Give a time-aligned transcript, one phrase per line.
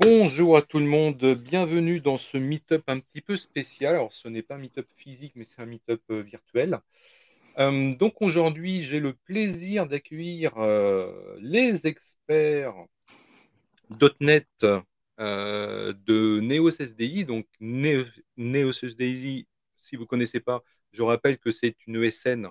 [0.00, 3.94] Bonjour à tout le monde, bienvenue dans ce meet-up un petit peu spécial.
[3.94, 6.80] Alors, ce n'est pas un meet-up physique, mais c'est un meet-up euh, virtuel.
[7.58, 12.74] Euh, donc, aujourd'hui, j'ai le plaisir d'accueillir euh, les experts
[14.20, 14.48] .NET
[15.18, 17.24] de NeosSDI.
[17.24, 22.48] Donc, NeosSDI, si vous ne connaissez pas, je rappelle que c'est une ESN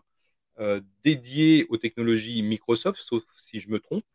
[1.03, 4.05] dédiée aux technologies Microsoft, sauf si je me trompe.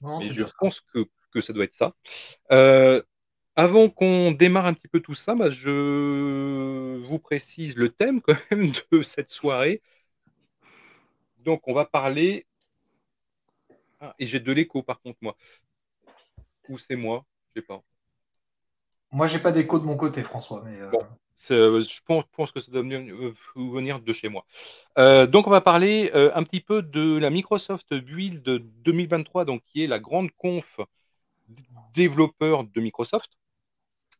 [0.00, 1.94] mais je pense que que ça doit être ça.
[2.52, 3.02] Euh,
[3.56, 8.34] avant qu'on démarre un petit peu tout ça, bah, je vous précise le thème quand
[8.50, 9.82] même de cette soirée.
[11.44, 12.46] Donc, on va parler.
[14.00, 15.36] Ah, et j'ai de l'écho par contre, moi.
[16.68, 17.82] Ou c'est moi Je sais pas.
[19.10, 20.62] Moi, j'ai pas d'écho de mon côté, François.
[20.64, 20.90] Mais euh,
[21.50, 24.46] euh, je pense, que ça doit venir, de chez moi.
[25.26, 29.86] donc, on va parler un petit peu de la Microsoft Build 2023, donc, qui est
[29.86, 30.80] la grande conf
[31.94, 33.30] développeurs de Microsoft.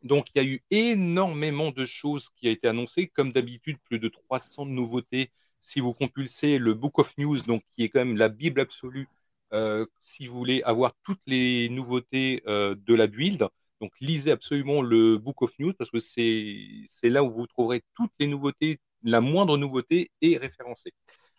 [0.02, 3.08] Donc, il y a eu énormément de choses qui ont été annoncées.
[3.08, 5.30] Comme d'habitude, plus de 300 nouveautés.
[5.60, 9.08] Si vous compulsez le Book of News, donc, qui est quand même la Bible absolue,
[9.52, 13.46] euh, si vous voulez avoir toutes les nouveautés euh, de la build,
[13.80, 18.12] donc lisez absolument le Book of News parce que c'est là où vous trouverez toutes
[18.18, 20.92] les nouveautés, la moindre nouveauté est référencée.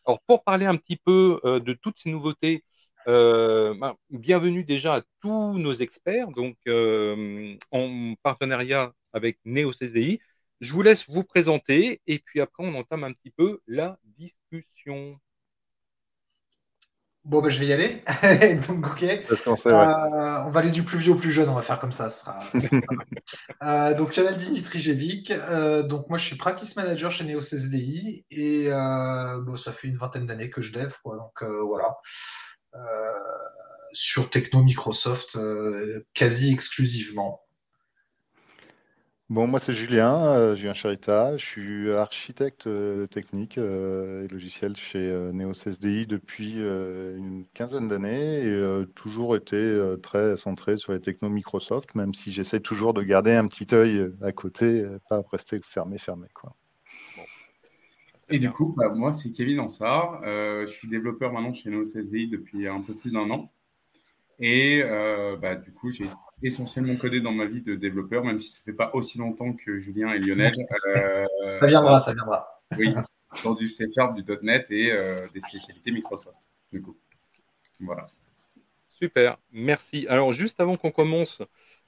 [0.06, 2.64] Alors, pour parler un petit peu euh, de toutes ces nouveautés,
[3.08, 10.20] euh, ben, bienvenue déjà à tous nos experts, donc euh, en partenariat avec NeoCSDI.
[10.62, 15.20] Je vous laisse vous présenter et puis après on entame un petit peu la discussion.
[17.26, 18.04] Bon, ben, je vais y aller.
[18.68, 19.04] donc, ok.
[19.04, 22.09] Euh, on va aller du plus vieux au plus jeune, on va faire comme ça.
[22.09, 22.40] sera...
[23.94, 25.31] donc, Canal Dimitri Jevic.
[25.86, 30.50] donc, moi, je suis practice manager chez NeoCSDI et bon, ça fait une vingtaine d'années
[30.50, 30.94] que je dev.
[31.02, 31.96] Quoi, donc, voilà.
[32.76, 32.80] Euh,
[33.96, 37.42] sur Techno Microsoft euh, quasi exclusivement.
[39.30, 42.68] Bon, moi c'est Julien, euh, Julien Charita, je suis architecte
[43.12, 50.94] technique et logiciel chez NeoCSDI depuis une quinzaine d'années et toujours été très centré sur
[50.94, 55.24] les technos Microsoft, même si j'essaie toujours de garder un petit œil à côté, pas
[55.31, 56.28] rester fermé, fermé.
[56.34, 56.56] Quoi.
[58.34, 60.22] Et du coup, bah, moi, c'est Kevin Ansart.
[60.24, 63.52] Euh, je suis développeur maintenant chez NoSSDI depuis un peu plus d'un an.
[64.40, 66.10] Et euh, bah, du coup, j'ai
[66.42, 69.54] essentiellement codé dans ma vie de développeur, même si ça ne fait pas aussi longtemps
[69.54, 70.56] que Julien et Lionel.
[70.96, 72.64] Euh, ça viendra, ça viendra.
[72.76, 72.96] Oui,
[73.44, 74.92] dans du C du .NET et
[75.32, 76.50] des spécialités Microsoft.
[76.72, 76.98] Du coup,
[77.80, 78.08] voilà.
[78.94, 80.08] Super, merci.
[80.08, 81.44] Alors, juste avant qu'on commence,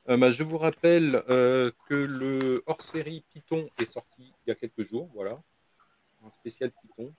[0.07, 5.09] bah, je vous rappelle que le hors-série Python est sorti il y a quelques jours.
[5.15, 5.39] Voilà
[6.31, 7.13] spécial Python.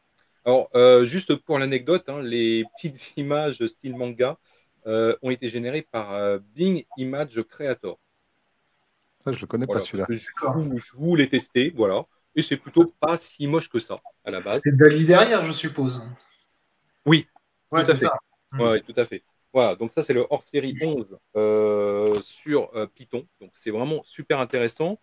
[0.46, 4.38] Alors, euh, juste pour l'anecdote, hein, les petites images style manga
[4.86, 7.98] euh, ont été générées par euh, Bing Image Creator.
[9.20, 10.06] Ça, je le connais pas celui-là.
[10.08, 12.06] Je, voulais tester, voilà.
[12.36, 14.60] Et c'est plutôt pas si moche que ça, à la base.
[14.62, 16.00] C'est Dali derrière, je suppose.
[17.04, 17.26] Oui,
[17.68, 18.06] tout à fait.
[18.52, 19.24] Ouais, tout à fait.
[19.52, 23.26] Voilà, donc ça, c'est le hors-série 11 sur Python.
[23.40, 25.00] Donc, c'est vraiment super intéressant.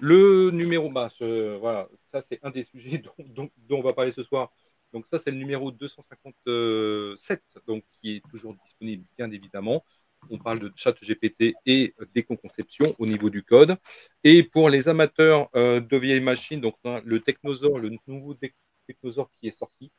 [0.00, 3.02] Le numéro, bah, voilà, ça c'est un des sujets
[3.36, 4.50] dont, on va parler ce soir.
[4.92, 9.84] Donc ça c'est le numéro 257, donc qui est toujours disponible bien évidemment.
[10.30, 13.76] On parle de chat GPT et d'éco-conception au niveau du code.
[14.24, 18.34] Et pour les amateurs euh, de vieilles machines, donc le Technosaur, le nouveau
[18.86, 19.92] Technosaur qui est sorti,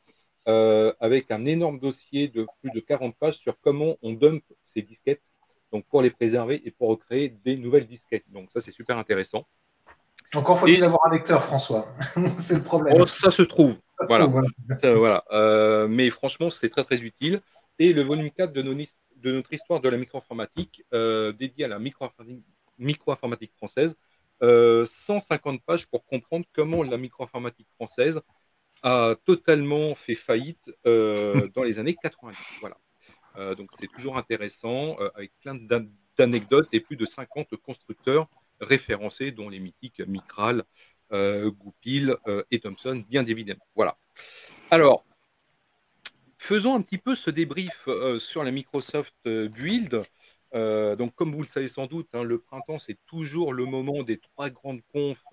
[0.48, 4.82] euh, avec un énorme dossier de plus de 40 pages sur comment on dump ces
[4.82, 5.22] disquettes,
[5.88, 8.24] pour les préserver et pour recréer des nouvelles disquettes.
[8.30, 9.46] Donc ça c'est super intéressant.
[10.34, 11.86] Encore faut-il avoir un lecteur, François.
[12.38, 12.96] c'est le problème.
[12.98, 13.76] Oh, ça se trouve.
[14.06, 14.26] voilà.
[14.26, 15.24] voilà.
[15.30, 17.40] Euh, mais franchement, c'est très très utile.
[17.78, 21.78] Et le volume 4 de, de notre histoire de la micro-informatique, euh, dédié à la
[22.78, 23.96] micro-informatique française,
[24.40, 28.20] 150 euh, pages pour comprendre comment la micro-informatique française
[28.82, 32.36] a totalement fait faillite dans les années 90.
[32.60, 32.76] Voilà.
[33.54, 35.54] donc c'est toujours intéressant, avec plein
[36.18, 38.28] d'anecdotes et plus de 50 constructeurs
[38.62, 40.64] référencés, dont les mythiques Micral,
[41.12, 43.66] euh, Goupil euh, et Thomson, bien évidemment.
[43.74, 43.98] Voilà.
[44.70, 45.04] Alors,
[46.38, 50.02] faisons un petit peu ce débrief euh, sur la Microsoft Build.
[50.54, 54.18] donc, comme vous le savez sans doute, hein, le printemps, c'est toujours le moment des
[54.18, 55.24] trois grandes confs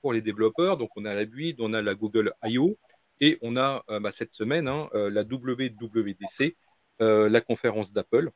[0.00, 0.76] pour les développeurs.
[0.76, 2.76] Donc, on a la Build, on a la Google I.O.
[3.20, 6.56] et on a bah, cette semaine hein, la WWDC,
[7.00, 8.30] la conférence d'Apple,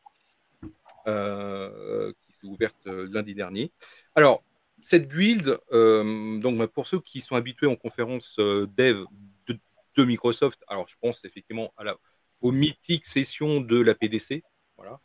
[2.44, 3.72] ouverte lundi dernier.
[4.14, 4.42] Alors,
[4.84, 9.04] cette build, euh, donc bah, pour ceux qui sont habitués en conférence euh, dev
[9.96, 11.96] de, Microsoft, alors je pense effectivement à la,
[12.40, 14.42] aux mythiques sessions de la PDC,
[14.76, 14.98] voilà,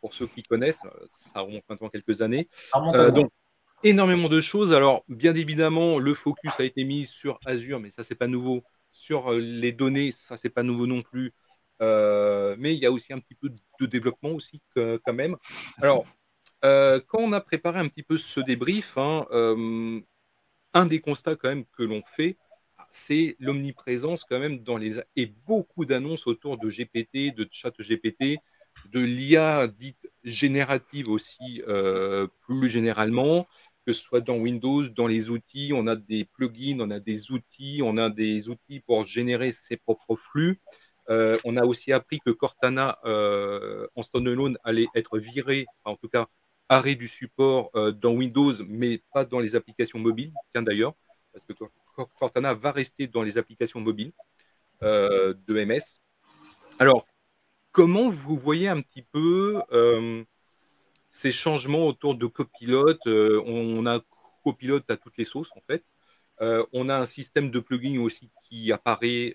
[0.00, 2.48] pour, ceux qui connaissent, ça remonte maintenant quelques années.
[3.14, 3.30] donc,
[3.84, 4.74] énormément de choses.
[4.74, 8.64] Alors, bien évidemment, le focus a été mis sur Azure, mais ça, c'est pas nouveau.
[8.90, 11.32] Sur les données, ça, c'est pas nouveau non plus.
[11.80, 13.50] mais il y a aussi un petit peu
[13.80, 15.36] de développement aussi quand même.
[15.80, 16.06] Alors,
[16.62, 19.26] quand on a préparé un petit peu ce débrief, hein,
[20.74, 22.36] un des constats quand même que l'on fait,
[22.90, 28.40] c'est l'omniprésence quand même dans les et beaucoup d'annonces autour de GPT, de chat GPT,
[28.86, 33.46] de l'IA dite générative aussi euh, plus généralement,
[33.86, 37.30] que ce soit dans Windows, dans les outils, on a des plugins, on a des
[37.32, 40.60] outils, on a des outils pour générer ses propres flux.
[41.10, 46.08] Euh, on a aussi appris que Cortana euh, en standalone allait être viré, en tout
[46.08, 46.28] cas
[46.68, 50.32] arrêt du support dans Windows, mais pas dans les applications mobiles.
[50.52, 50.94] Tiens d'ailleurs,
[51.32, 51.64] parce que
[52.18, 54.12] Cortana va rester dans les applications mobiles
[54.82, 56.00] euh, de MS.
[56.78, 57.06] Alors,
[57.72, 60.22] comment vous voyez un petit peu euh,
[61.08, 64.00] ces changements autour de copilote euh, On a
[64.44, 65.84] copilote à toutes les sauces, en fait.
[66.72, 69.34] on a un système de plugin aussi qui apparaît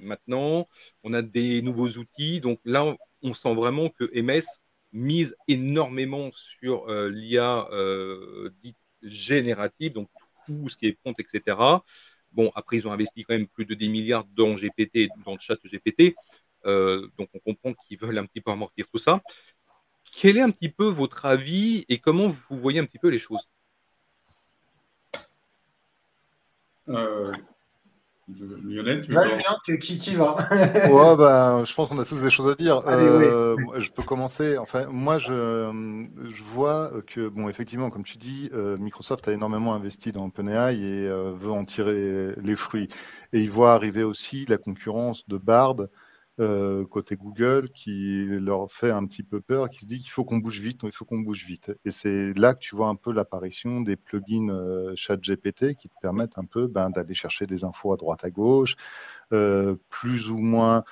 [0.00, 0.68] maintenant.
[1.02, 2.40] On a des nouveaux outils.
[2.40, 4.46] Donc là, on sent vraiment que MS
[4.96, 7.68] mise énormément sur l'IA
[8.62, 10.08] dite générative, donc
[10.46, 11.82] tout ce qui est prompt, etc.
[12.32, 15.38] Bon, après, ils ont investi quand même plus de 10 milliards dans GPT, dans le
[15.40, 16.14] chat GPT.
[16.66, 19.22] Euh, donc, on comprend qu'ils veulent un petit peu amortir tout ça.
[20.12, 23.18] Quel est un petit peu votre avis et comment vous voyez un petit peu les
[23.18, 23.48] choses?
[26.88, 27.32] Euh,
[28.28, 32.50] Lionel, tu veux qui, qui va ouais, bah, Je pense qu'on a tous des choses
[32.50, 32.80] à dire.
[32.86, 34.58] Euh, je peux commencer.
[34.58, 35.70] Enfin, moi, je,
[36.24, 40.74] je, vois que, bon, effectivement, comme tu dis, euh, Microsoft a énormément investi dans OpenAI
[40.74, 42.88] et euh, veut en tirer les fruits.
[43.32, 45.76] Et il voit arriver aussi la concurrence de Bard
[46.38, 50.24] euh, côté Google qui leur fait un petit peu peur, qui se dit qu'il faut
[50.24, 51.72] qu'on bouge vite, il faut qu'on bouge vite.
[51.84, 55.94] Et c'est là que tu vois un peu l'apparition des plugins euh, ChatGPT qui te
[56.02, 58.76] permettent un peu ben, d'aller chercher des infos à droite à gauche,
[59.32, 60.84] euh, plus ou moins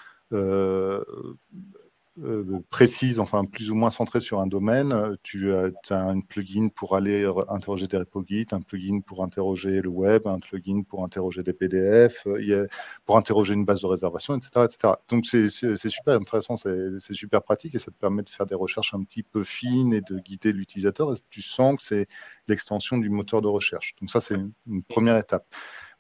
[2.70, 5.16] précise, enfin plus ou moins centrée sur un domaine.
[5.22, 9.88] Tu as, un plugin pour aller interroger des repos Git, un plugin pour interroger le
[9.88, 12.66] web, un plugin pour interroger des PDF, euh,
[13.04, 14.50] pour interroger une base de réservation, etc.
[14.64, 14.94] etc.
[15.08, 15.48] Donc c'est
[15.88, 19.22] super intéressant, c'est super pratique et ça te permet de faire des recherches un petit
[19.22, 21.12] peu fines et de guider l'utilisateur.
[21.30, 22.08] Tu sens que c'est
[22.48, 23.94] l'extension du moteur de recherche.
[24.00, 25.46] Donc ça, c'est une première étape.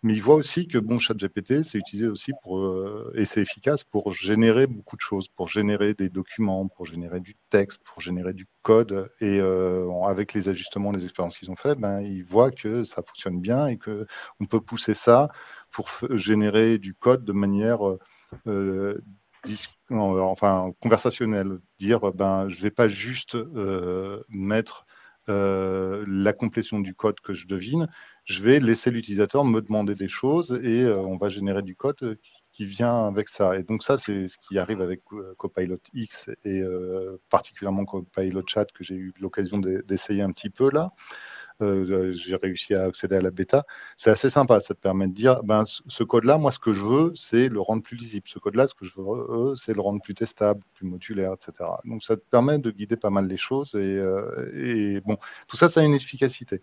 [0.04, 3.84] Mais il voit aussi que bon, ChatGPT, c'est utilisé aussi pour, euh, et c'est efficace
[3.84, 8.34] pour générer beaucoup de choses, pour générer des documents, pour générer du texte, pour générer
[8.34, 9.10] du code.
[9.22, 13.02] Et euh, avec les ajustements, les expériences qu'ils ont fait, ben, il voit que ça
[13.02, 15.30] fonctionne bien et qu'on peut pousser ça
[15.70, 17.78] pour générer du code de manière
[18.46, 19.00] euh,
[19.90, 21.60] enfin, conversationnelle.
[21.78, 23.38] Dire, ben, je vais pas juste
[24.28, 24.84] mettre
[25.26, 27.88] la complétion du code que je devine,
[28.24, 31.96] je vais laisser l'utilisateur me demander des choses et euh, on va générer du code
[32.02, 32.14] euh,
[32.52, 33.58] qui vient avec ça.
[33.58, 36.62] Et donc ça, c'est ce qui arrive avec euh, Copilot X et
[37.28, 40.90] particulièrement Copilot Chat que j'ai eu l'occasion d'essayer un petit peu là.
[41.60, 43.64] j'ai réussi à accéder à la bêta.
[43.96, 46.82] C'est assez sympa, ça te permet de dire, ben, ce code-là, moi, ce que je
[46.82, 48.28] veux, c'est le rendre plus lisible.
[48.28, 51.70] Ce code-là, ce que je veux, c'est le rendre plus testable, plus modulaire, etc.
[51.84, 53.74] Donc, ça te permet de guider pas mal les choses.
[53.74, 54.00] Et,
[54.54, 55.16] et bon,
[55.48, 56.62] tout ça, ça a une efficacité.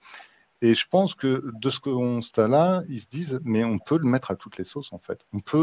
[0.64, 4.30] Et je pense que de ce constat-là, ils se disent, mais on peut le mettre
[4.30, 5.26] à toutes les sauces en fait.
[5.34, 5.58] On peut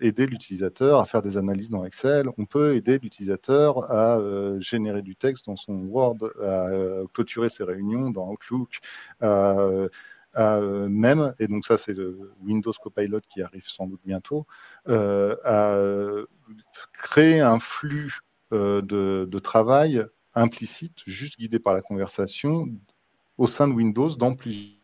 [0.00, 4.58] euh, aider l'utilisateur à faire des analyses dans Excel, on peut aider l'utilisateur à euh,
[4.60, 8.80] générer du texte dans son Word, à euh, clôturer ses réunions dans Outlook,
[10.88, 14.46] même, et donc ça c'est le Windows Copilot qui arrive sans doute bientôt,
[14.86, 15.76] à
[16.92, 18.18] créer un flux
[18.50, 22.66] de, de travail implicite, juste guidé par la conversation,
[23.38, 24.74] au sein de Windows dans plusieurs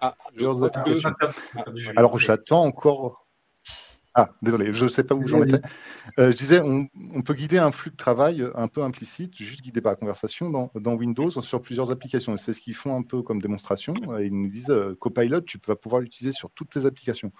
[0.00, 0.16] ah,
[0.64, 1.12] applications.
[1.96, 3.26] Alors j'attends encore.
[4.14, 5.60] Ah, désolé, je ne sais pas où j'en étais.
[6.18, 9.80] Euh, je disais, on, peut guider un flux de travail un peu implicite, juste guidé
[9.80, 12.34] par la conversation, dans, Windows sur plusieurs applications.
[12.34, 13.94] Et c'est ce qu'ils font un peu comme démonstration.
[14.20, 17.32] Ils nous disent, euh, Copilot, tu vas pouvoir l'utiliser sur toutes tes applications.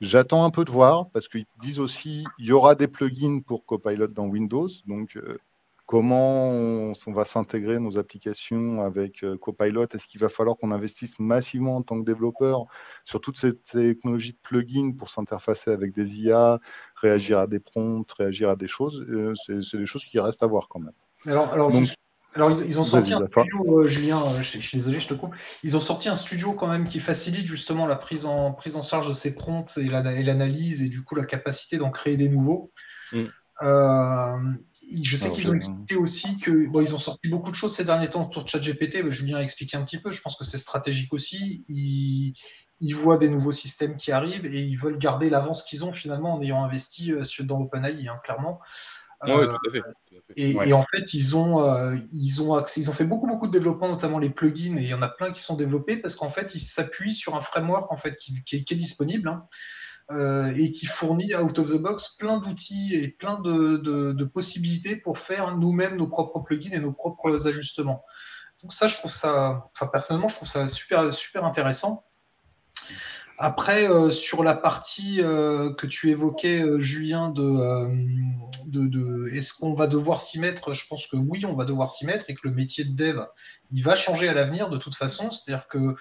[0.00, 3.66] J'attends un peu de voir, parce qu'ils disent aussi, il y aura des plugins pour
[3.66, 4.68] Copilot dans Windows.
[4.86, 5.38] Donc, euh,
[5.86, 9.86] Comment on, va s'intégrer nos applications avec euh, Copilot?
[9.94, 12.64] Est-ce qu'il va falloir qu'on investisse massivement en tant que développeur
[13.04, 16.58] sur toutes ces technologies de plugins pour s'interfacer avec des IA,
[16.96, 19.00] réagir à des prompts, réagir à des choses?
[19.08, 20.92] Euh, C'est des choses qui restent à voir quand même.
[21.24, 21.70] Alors, alors,
[22.50, 25.36] ils, ont sorti un studio, euh, Julien, je, suis désolé, je te coupe.
[25.62, 28.82] Ils ont sorti un studio quand même qui facilite justement la prise en, prise en
[28.82, 32.72] charge de ces prompts et l'analyse et du coup la capacité d'en créer des nouveaux.
[33.12, 33.26] Mm.
[35.02, 37.84] Je sais qu'ils ont expliqué aussi que bon, ils ont sorti beaucoup de choses ces
[37.84, 39.10] derniers temps sur ChatGPT.
[39.10, 40.12] Julien a expliqué un petit peu.
[40.12, 41.64] Je pense que c'est stratégique aussi.
[41.68, 42.34] Ils,
[42.80, 46.34] ils, voient des nouveaux systèmes qui arrivent et ils veulent garder l'avance qu'ils ont finalement
[46.34, 48.60] en ayant investi euh, dans OpenAI, hein, clairement.
[49.24, 49.82] oui, tout à fait.
[50.36, 53.88] Et, en fait, ils ont, euh, ils, ont ils ont fait beaucoup, beaucoup de développement,
[53.88, 56.54] notamment les plugins, et il y en a plein qui sont développés parce qu'en fait,
[56.54, 59.28] ils s'appuient sur un framework en fait, qui, qui, est, disponible.
[59.28, 59.46] Hein.
[60.12, 65.18] Euh, et qui fournit out of the box plein d'outils et plein de, possibilités pour
[65.18, 68.04] faire nous-mêmes nos propres plugins et nos propres ajustements.
[68.62, 72.04] Donc ça, je trouve ça, enfin personnellement, je trouve ça super, super intéressant.
[73.38, 77.88] Après, euh, sur la partie euh, que tu évoquais, Julien, de,
[78.68, 80.72] de est-ce qu'on va devoir s'y mettre?
[80.72, 83.24] Je pense que oui, on va devoir s'y mettre et que le métier de dev,
[83.72, 85.32] il va changer à l'avenir de toute façon.
[85.32, 85.96] C'est-à-dire que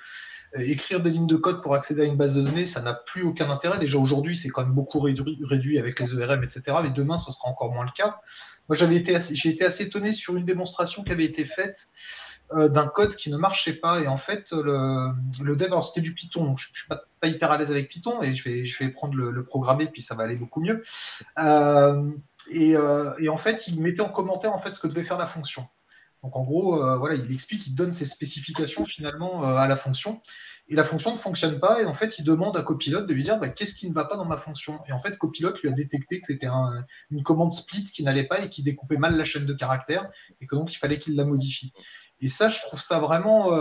[0.57, 3.23] écrire des lignes de code pour accéder à une base de données, ça n'a plus
[3.23, 3.77] aucun intérêt.
[3.77, 6.77] Déjà aujourd'hui, c'est quand même beaucoup réduit, avec les ERM, etc.
[6.83, 8.19] Mais demain, ce sera encore moins le cas.
[8.67, 9.15] Moi, j'ai été
[9.65, 11.89] assez étonné sur une démonstration qui avait été faite
[12.53, 13.99] euh, d'un code qui ne marchait pas.
[13.99, 17.71] Et en fait, le, dev, c'était du Python, je ne suis pas, hyper à l'aise
[17.71, 20.83] avec Python, et je vais, prendre le, programmer, puis ça va aller beaucoup mieux.
[21.39, 22.11] Euh,
[22.49, 22.75] et,
[23.19, 25.67] et, en fait, il mettait en commentaire en fait ce que devait faire la fonction.
[26.25, 29.75] Donc en gros, euh, voilà, il explique, il donne ses spécifications finalement euh, à la
[29.75, 30.23] fonction.
[30.67, 31.83] Et la fonction ne fonctionne pas.
[31.83, 34.05] Et en fait, il demande à Copilote de lui dire bah, qu'est-ce qui ne va
[34.05, 34.79] pas dans ma fonction?
[34.87, 36.47] Et en fait, Copilote lui a détecté que c'était
[37.11, 40.09] une commande split qui n'allait pas et qui découpait mal la chaîne de caractères
[40.41, 41.73] et que donc il fallait qu'il la modifie.
[42.19, 43.51] Et ça, je trouve ça vraiment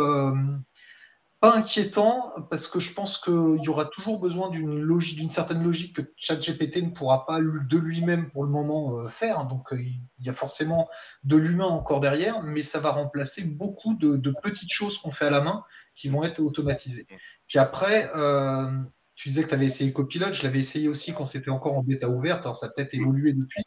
[1.45, 5.63] euh, inquiétant parce que je pense qu'il y aura toujours besoin d'une logique, d'une certaine
[5.63, 9.47] logique que ChatGPT ne pourra pas de lui-même pour le moment euh, faire.
[9.47, 10.89] Donc euh, il y a forcément
[11.23, 15.31] de l'humain encore derrière, mais ça va remplacer beaucoup de, petites choses qu'on fait à
[15.31, 17.07] la main qui vont être automatisées.
[17.47, 18.71] Puis après, euh,
[19.15, 21.83] tu disais que tu avais essayé Copilot, je l'avais essayé aussi quand c'était encore en
[21.83, 23.63] bêta ouverte, alors ça a peut-être évolué depuis.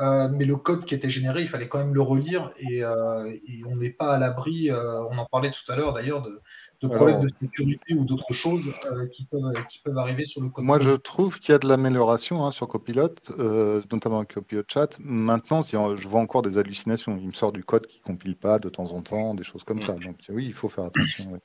[0.00, 3.76] mais le code qui était généré, il fallait quand même le relire et, et on
[3.76, 6.40] n'est pas à l'abri, on en parlait tout à l'heure d'ailleurs, de,
[6.82, 10.48] de problèmes de sécurité ou d'autres choses euh, qui, peuvent, qui, peuvent, arriver sur le
[10.48, 10.64] code.
[10.64, 14.64] Moi, je trouve qu'il y a de l'amélioration hein, sur Copilot, euh, notamment avec Copilot
[14.68, 14.98] Chat.
[15.00, 17.18] Maintenant, si je vois encore des hallucinations.
[17.20, 19.64] Il me sort du code qui ne compile pas de temps en temps, des choses
[19.64, 19.94] comme ça.
[19.94, 21.40] Donc oui, il faut faire attention.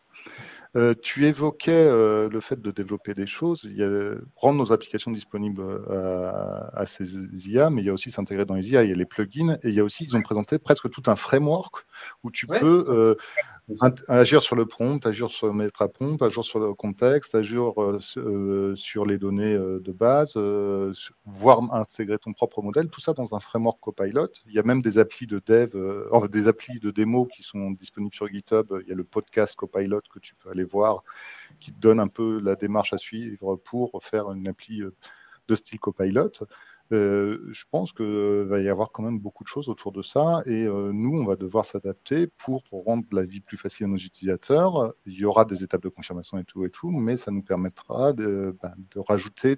[0.76, 4.72] Euh, tu évoquais euh, le fait de développer des choses, il y a, rendre nos
[4.72, 6.30] applications disponibles euh,
[6.74, 7.18] à, ces
[7.50, 9.58] IA, mais il y a aussi s'intégrer dans les IA, il y a les plugins,
[9.64, 11.86] et il y a aussi, ils ont présenté presque tout un framework
[12.24, 13.16] où tu peux
[14.08, 17.74] agir sur le prompt, agir sur le mettre à prompt, agir sur le contexte, agir
[18.76, 20.38] sur les données de base,
[21.26, 24.30] voire intégrer ton propre modèle, tout ça dans un framework Copilot.
[24.46, 25.76] Il y a même des applis de dev,
[26.30, 28.74] des applis de démo qui sont disponibles sur GitHub.
[28.84, 31.04] Il y a le podcast Copilot que tu peux aller voir,
[31.60, 34.94] qui te donne un peu la démarche à suivre pour faire une appli euh,
[35.48, 36.32] de style Copilot.
[36.94, 40.42] Euh, je pense qu'il va y avoir quand même beaucoup de choses autour de ça
[40.46, 43.98] et euh, nous, on va devoir s'adapter pour rendre la vie plus facile à nos
[43.98, 44.94] utilisateurs.
[45.06, 48.14] Il y aura des étapes de confirmation et tout et tout, mais ça nous permettra
[48.14, 48.74] de, ben,
[49.08, 49.58] rajouter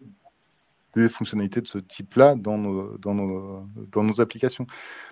[0.96, 4.66] des fonctionnalités de ce type-là dans nos, dans, nos, dans nos applications.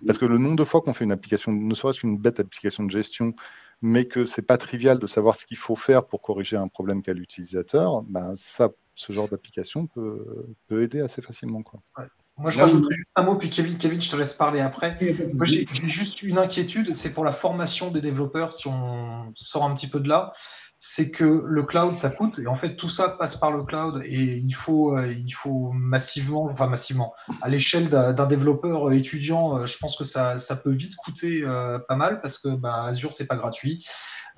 [0.05, 2.83] Parce que le nombre de fois qu'on fait une application, ne serait-ce qu'une bête application
[2.83, 3.35] de gestion,
[3.81, 7.03] mais que c'est pas trivial de savoir ce qu'il faut faire pour corriger un problème
[7.03, 11.61] qu'a l'utilisateur, ben ça, ce genre d'application peut, peut, aider assez facilement.
[11.61, 11.79] Quoi.
[12.37, 14.97] Moi, je rajoute juste un mot, puis Kevin, Kevin, je te laisse parler après.
[14.99, 19.87] j'ai juste une inquiétude, c'est pour la formation des développeurs, si on sort un petit
[19.87, 20.33] peu de là
[20.79, 24.03] c'est que le cloud, ça coûte, et en fait, tout ça passe par le cloud,
[24.05, 29.65] et il faut, euh, il faut massivement, enfin massivement, à l'échelle d'un développeur étudiant, euh,
[29.65, 33.13] je pense que ça, ça peut vite coûter euh, pas mal, parce que bah, Azure,
[33.13, 33.87] c'est pas gratuit,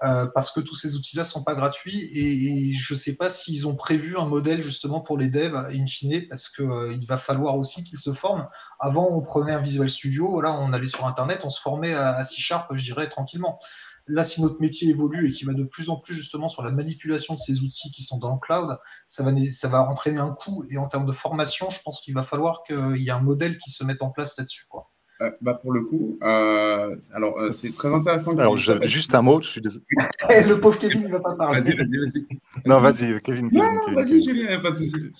[0.01, 4.17] parce que tous ces outils-là sont pas gratuits, et, je sais pas s'ils ont prévu
[4.17, 7.99] un modèle justement pour les devs, in fine, parce que il va falloir aussi qu'ils
[7.99, 8.47] se forment.
[8.79, 12.15] Avant, on prenait un Visual Studio, voilà, on allait sur Internet, on se formait à,
[12.15, 13.59] à C Sharp, je dirais, tranquillement.
[14.07, 16.71] Là, si notre métier évolue et qu'il va de plus en plus justement sur la
[16.71, 20.31] manipulation de ces outils qui sont dans le cloud, ça va, ça va entraîner un
[20.31, 20.65] coût.
[20.71, 23.59] Et en termes de formation, je pense qu'il va falloir qu'il y ait un modèle
[23.59, 24.65] qui se mette en place là-dessus.
[25.21, 28.37] Euh, bah pour le coup, euh, alors euh, c'est très intéressant.
[28.37, 29.83] Alors juste un mot, je suis désolé.
[30.47, 31.59] le pauvre Kevin ne va pas parler.
[31.59, 32.27] Vas-y, vas-y, vas-y.
[32.65, 33.49] Non, vas-y, Kevin.
[33.51, 35.11] Non, non, vas-y, Julien, pas de souci.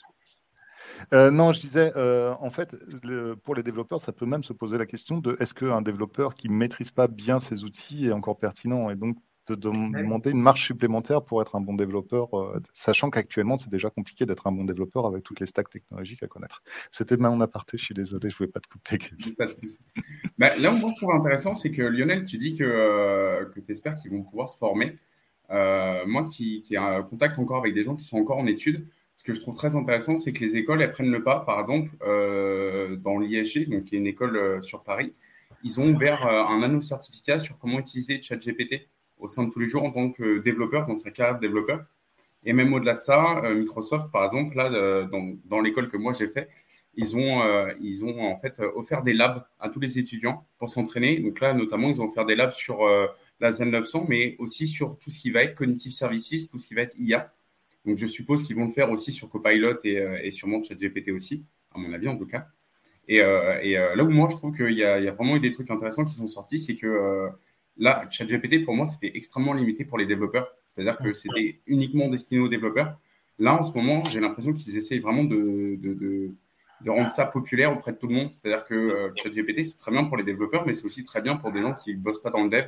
[1.13, 2.75] Euh, non, je disais, euh, en fait,
[3.43, 6.49] pour les développeurs, ça peut même se poser la question de est-ce qu'un développeur qui
[6.49, 8.89] ne maîtrise pas bien ses outils est encore pertinent?
[8.89, 9.17] Et donc,
[9.55, 13.89] de demander une marche supplémentaire pour être un bon développeur, euh, sachant qu'actuellement, c'est déjà
[13.89, 16.61] compliqué d'être un bon développeur avec toutes les stacks technologiques à connaître.
[16.91, 18.97] C'était mon aparté, je suis désolé, je ne voulais pas te couper.
[19.37, 19.51] Pas de
[20.37, 23.95] bah, là, où je trouve intéressant, c'est que Lionel, tu dis que, que tu espères
[23.95, 24.97] qu'ils vont pouvoir se former.
[25.49, 28.87] moi qui, qui ai un contact encore avec des gens qui sont encore en études,
[29.15, 31.39] ce que je trouve très intéressant, c'est que les écoles, elles prennent le pas.
[31.41, 35.13] Par exemple, dans donc qui est une école sur Paris,
[35.63, 38.87] ils ont ouvert un anneau certificat sur comment utiliser ChatGPT
[39.19, 41.85] au sein de tous les jours en tant que développeur, dans sa carrière de développeur.
[42.45, 46.29] Et même au-delà de ça, Microsoft, par exemple, là, dans, dans l'école que moi j'ai
[46.29, 46.49] fait,
[46.95, 50.69] ils ont, euh, ils ont en fait offert des labs à tous les étudiants pour
[50.69, 51.19] s'entraîner.
[51.19, 53.07] Donc là, notamment, ils ont offert des labs sur euh,
[53.39, 56.67] la Zen 900, mais aussi sur tout ce qui va être Cognitive Services, tout ce
[56.67, 57.31] qui va être IA.
[57.85, 61.11] Donc je suppose qu'ils vont le faire aussi sur Copilot et, euh, et sûrement ChatGPT
[61.11, 62.47] aussi, à mon avis en tout cas.
[63.07, 65.71] Et, et là où moi, je trouve qu'il y, y, a vraiment eu des trucs
[65.71, 67.31] intéressants qui sont sortis, c'est que
[67.79, 70.53] là, ChatGPT, pour moi, c'était extrêmement limité pour les développeurs.
[70.67, 72.97] C'est-à-dire que c'était uniquement destiné aux développeurs.
[73.39, 76.31] Là, en ce moment, j'ai l'impression qu'ils essayent vraiment de, de
[76.81, 78.29] de rendre ça populaire auprès de tout le monde.
[78.33, 81.35] C'est-à-dire que euh, ChatGPT, c'est très bien pour les développeurs, mais c'est aussi très bien
[81.35, 82.65] pour des gens qui ne bossent pas dans le dev,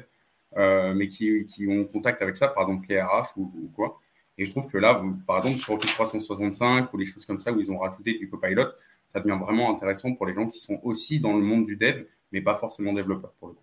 [0.57, 3.99] euh, mais qui, qui, ont contact avec ça, par exemple les RH ou, quoi.
[4.37, 7.51] Et je trouve que là, par exemple, sur Office 365 ou les choses comme ça,
[7.51, 8.67] où ils ont rajouté du copilot,
[9.07, 12.05] ça devient vraiment intéressant pour les gens qui sont aussi dans le monde du dev,
[12.31, 13.61] mais pas forcément développeurs pour le coup.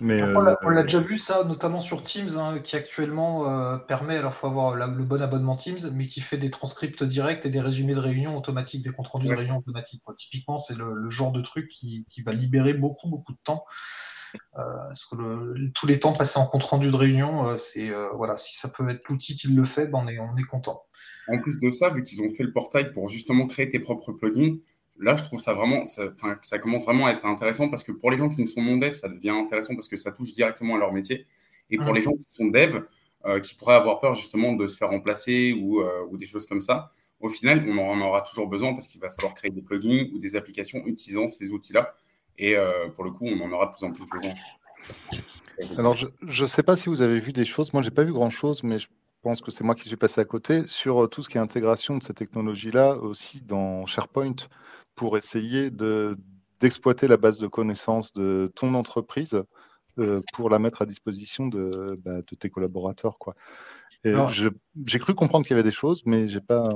[0.00, 4.32] Euh, on l'a déjà vu ça, notamment sur Teams, hein, qui actuellement euh, permet, alors
[4.32, 7.60] il faut avoir le bon abonnement Teams, mais qui fait des transcripts directs et des
[7.60, 10.02] résumés de réunions automatiques, des comptes rendus de réunions automatiques.
[10.16, 13.64] Typiquement, c'est le, genre de truc qui, va libérer beaucoup, beaucoup de temps.
[14.58, 18.56] Euh, parce que tous les temps passés en compte rendu de réunion, c'est voilà, si
[18.56, 20.84] ça peut être l'outil qui le fait, ben on est, on est content.
[21.28, 24.12] En plus de ça, vu qu'ils ont fait le portail pour justement créer tes propres
[24.12, 24.56] plugins,
[25.02, 26.04] là, je trouve ça vraiment, ça,
[26.42, 28.76] ça, commence vraiment à être intéressant parce que pour les gens qui ne sont non
[28.76, 31.26] dev, ça devient intéressant parce que ça touche directement à leur métier.
[31.70, 32.80] Et pour les gens qui sont dev,
[33.24, 36.46] euh, qui pourraient avoir peur justement de se faire remplacer ou, euh, ou, des choses
[36.46, 39.62] comme ça, au final, on en aura toujours besoin parce qu'il va falloir créer des
[39.62, 41.94] plugins ou des applications utilisant ces outils-là.
[42.38, 44.34] Et euh, pour le coup, on en aura de plus en plus besoin.
[45.78, 47.72] Alors, je ne sais pas si vous avez vu des choses.
[47.72, 48.88] Moi, je n'ai pas vu grand-chose, mais je
[49.22, 51.96] pense que c'est moi qui suis passé à côté sur tout ce qui est intégration
[51.98, 54.34] de cette technologie-là aussi dans SharePoint
[54.94, 55.70] pour essayer
[56.60, 59.42] d'exploiter la base de connaissances de ton entreprise
[59.98, 63.18] euh, pour la mettre à disposition de, bah, de tes collaborateurs.
[63.18, 63.34] Quoi.
[64.04, 66.68] j'ai cru comprendre qu'il y avait des choses, mais j'ai pas,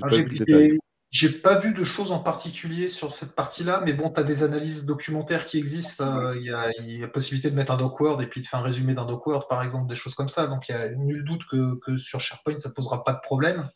[0.00, 0.78] pas vu le détail.
[1.10, 4.42] J'ai pas vu de choses en particulier sur cette partie-là, mais bon, tu as des
[4.42, 6.04] analyses documentaires qui existent.
[6.04, 8.60] Euh, il y, a, y, a possibilité de mettre un docword et puis de faire
[8.60, 10.46] un résumé d'un docword, par exemple, des choses comme ça.
[10.46, 13.70] Donc, il n'y a nul doute que, que, sur SharePoint, ça posera pas de problème.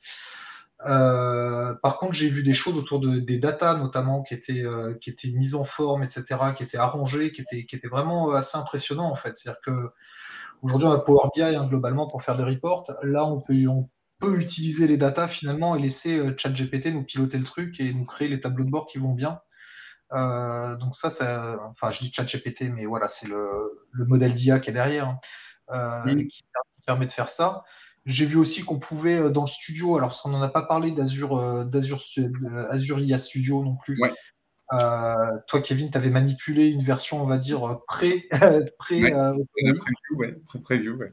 [0.87, 4.95] Euh, par contre, j'ai vu des choses autour de, des datas, notamment, qui étaient, euh,
[5.01, 6.25] qui étaient mises en forme, etc.,
[6.57, 9.37] qui étaient arrangées, qui étaient, qui étaient vraiment assez impressionnants, en fait.
[9.37, 9.91] C'est-à-dire que
[10.63, 12.85] aujourd'hui, on a Power BI, hein, globalement, pour faire des reports.
[13.03, 17.39] Là, on peut, on peut utiliser les datas, finalement, et laisser euh, ChatGPT nous piloter
[17.39, 19.41] le truc et nous créer les tableaux de bord qui vont bien.
[20.13, 24.61] Euh, donc ça, ça, enfin, je dis ChatGPT, mais voilà, c'est le, le, modèle d'IA
[24.61, 25.17] qui est derrière,
[25.69, 26.45] hein, qui
[26.87, 27.63] permet de faire ça.
[28.05, 30.91] J'ai vu aussi qu'on pouvait euh, dans le studio, alors on n'en a pas parlé
[30.91, 32.01] d'Azure euh, d'Azure
[32.71, 34.01] Azure IA Studio non plus.
[34.73, 38.29] Euh, toi, Kevin, tu avais manipulé une version, on va dire, pré,
[38.79, 39.33] pré, ouais, euh,
[40.65, 41.13] preview, ouais.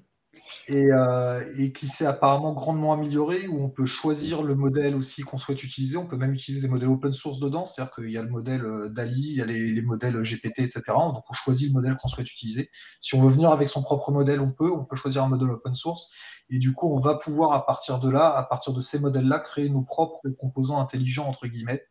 [0.70, 5.38] Euh, et, qui s'est apparemment grandement amélioré, où on peut choisir le modèle aussi qu'on
[5.38, 5.98] souhaite utiliser.
[5.98, 8.63] On peut même utiliser des modèles open source dedans, c'est-à-dire qu'il y a le modèle
[8.63, 10.82] euh, DALI, il y a les, modèles GPT, etc.
[10.88, 12.70] Donc on choisit le modèle qu'on souhaite utiliser.
[13.00, 14.72] Si on veut venir avec son propre modèle, on peut.
[14.72, 16.12] On peut choisir un modèle open source.
[16.52, 19.39] Et du coup, on va pouvoir, à partir de là, à partir de ces modèles-là,
[19.39, 21.84] créer nos propres composants intelligents, entre guillemets.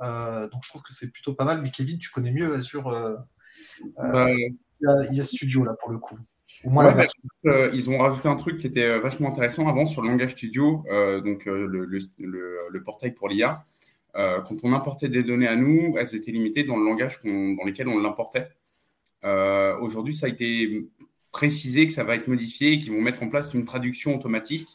[0.00, 1.60] Euh, donc je trouve que c'est plutôt pas mal.
[1.60, 2.90] Mais Kevin, tu connais mieux Azure.
[3.98, 6.18] Bah, il y a Studio là pour le coup.
[7.46, 10.30] Euh, ils ont rajouté un truc qui était euh, vachement intéressant avant sur le langage
[10.30, 13.64] studio, euh, donc le, portail pour l'IA.
[14.14, 17.88] quand on importait des données à nous, elles étaient limitées dans le langage dans lequel
[17.88, 18.48] on l'importait.
[19.80, 20.86] Aujourd'hui, ça a été
[21.32, 24.68] précisé que ça va être modifié et qu'ils vont mettre en place une traduction automatique.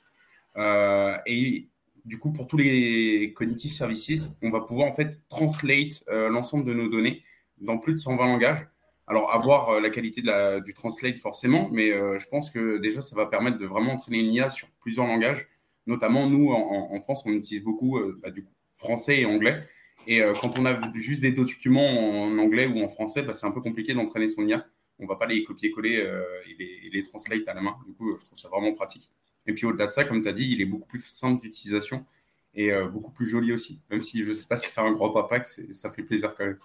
[0.57, 1.67] et
[2.05, 6.73] du coup, pour tous les cognitive services, on va pouvoir en fait translate l'ensemble de
[6.73, 7.23] nos données
[7.61, 8.65] dans plus de 120 langages.
[9.09, 10.21] Alors, avoir euh, la qualité
[10.63, 14.19] du translate forcément, mais euh, je pense que déjà, ça va permettre de vraiment entraîner
[14.19, 15.47] une IA sur plusieurs langages.
[15.87, 18.45] Notamment, nous, en, France, on utilise beaucoup euh, bah, du
[18.75, 19.65] français et anglais.
[20.05, 23.51] Et quand on a juste des documents en anglais ou en français, bah, c'est un
[23.51, 24.65] peu compliqué d'entraîner son IA.
[24.97, 26.07] On ne va pas les copier-coller
[26.47, 27.75] et, les, translate à la main.
[27.85, 29.11] Du coup, je trouve ça vraiment pratique.
[29.45, 32.05] Et puis au-delà de ça, comme tu as dit, il est beaucoup plus simple d'utilisation
[32.55, 33.81] et beaucoup plus joli aussi.
[33.91, 36.45] Même si je ne sais pas si c'est un gros impact, ça fait plaisir quand
[36.45, 36.57] même.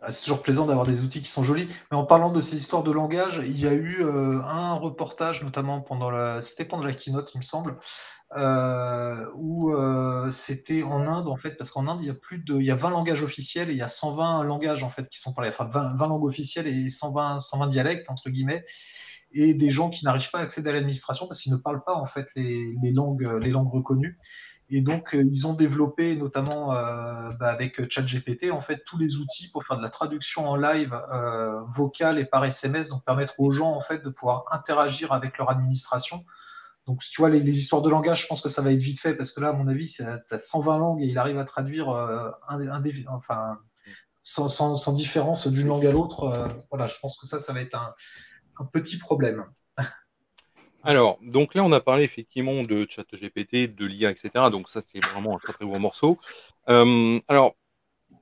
[0.00, 1.68] Ah, c'est toujours plaisant d'avoir des outils qui sont jolis.
[1.90, 5.42] Mais en parlant de ces histoires de langage, il y a eu euh, un reportage,
[5.42, 7.76] notamment pendant la, c'était pendant la keynote, il me semble,
[8.36, 12.38] euh, où euh, c'était en Inde, en fait, parce qu'en Inde, il y a plus
[12.38, 15.08] de, il y a 20 langages officiels et il y a 120 langages, en fait,
[15.08, 18.64] qui sont parlés, enfin 20, langues officielles et 120, 120 dialectes, entre guillemets.
[19.32, 21.94] et des gens qui n'arrivent pas à accéder à l'administration parce qu'ils ne parlent pas
[21.94, 24.18] en fait les, langues, les langues reconnues.
[24.70, 29.16] Et donc, euh, ils ont développé, notamment euh, bah, avec ChatGPT, en fait, tous les
[29.16, 33.40] outils pour faire de la traduction en live euh, vocale et par SMS, donc permettre
[33.40, 36.24] aux gens, en fait, de pouvoir interagir avec leur administration.
[36.86, 39.14] Donc, tu vois, les, histoires de langage, je pense que ça va être vite fait,
[39.14, 41.88] parce que là, à mon avis, tu as 120 langues et il arrive à traduire
[43.08, 43.58] enfin,
[44.22, 46.48] sans, différence d'une langue à l'autre.
[46.70, 49.44] voilà, je pense que ça, ça va être un petit problème.
[50.84, 54.50] Alors, donc là, on a parlé effectivement de ChatGPT, de l'IA, etc.
[54.50, 56.18] Donc ça, c'est vraiment un très très gros morceau.
[56.68, 57.56] Euh, alors,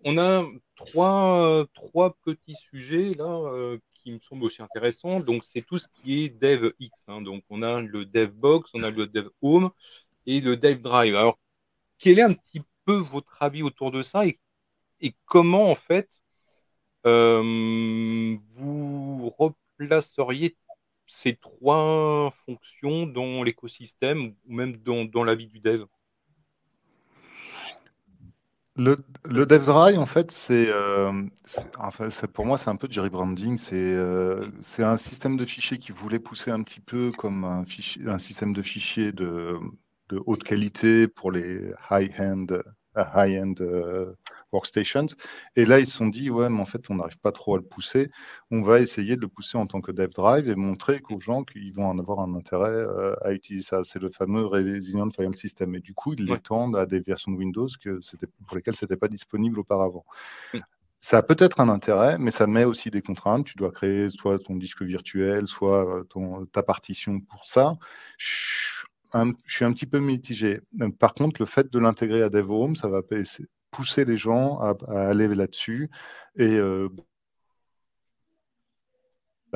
[0.05, 0.45] on a
[0.77, 5.21] trois, trois petits sujets là euh, qui me semblent aussi intéressants.
[5.21, 6.91] Donc, c'est tout ce qui est DevX.
[7.09, 7.23] Hein.
[7.23, 9.71] Donc, on a le DevBox, on a le DevHome
[10.27, 11.17] et le DevDrive.
[11.17, 11.39] Alors,
[11.99, 14.39] quel est un petit peu votre avis autour de ça et,
[15.27, 16.09] comment, en fait,
[17.07, 20.57] euh, vous replaceriez
[21.07, 25.85] ces trois fonctions dans l'écosystème ou même dans, la vie du dev
[28.79, 31.11] le, le DevDrive, en fait, c'est, euh,
[32.35, 33.59] pour moi, c'est un peu du rebranding.
[33.73, 38.07] Euh, c'est, un système de fichiers qui voulait pousser un petit peu comme un, fichier,
[38.07, 39.59] un système de fichiers de,
[40.11, 42.47] de haute qualité pour les high-end
[43.15, 44.15] high-end euh,
[44.53, 45.07] workstations.
[45.55, 47.59] Et là, ils se sont dit, ouais, mais en fait, on n'arrive pas trop à
[47.59, 48.11] le pousser.
[48.51, 51.45] On va essayer de le pousser en tant que dev drive et montrer qu'aux gens
[51.45, 53.85] qu'ils vont en avoir un intérêt euh, à utiliser ça.
[53.85, 55.75] C'est le fameux Resilient File System.
[55.75, 58.01] Et du coup, ils l'étendent à des versions de Windows que
[58.47, 60.05] pour lesquelles ce n'était pas disponible auparavant.
[61.01, 63.47] Ça a peut-être un intérêt, mais ça met aussi des contraintes.
[63.47, 67.77] Tu dois créer soit ton disque virtuel, soit euh, ton, ta partition pour ça
[69.45, 70.61] je suis un petit peu mitigé.
[70.99, 73.01] Par contre, le fait de l'intégrer à DevHome, ça va
[73.71, 74.75] pousser les gens à,
[75.09, 75.91] aller là-dessus.
[76.37, 76.89] Et euh,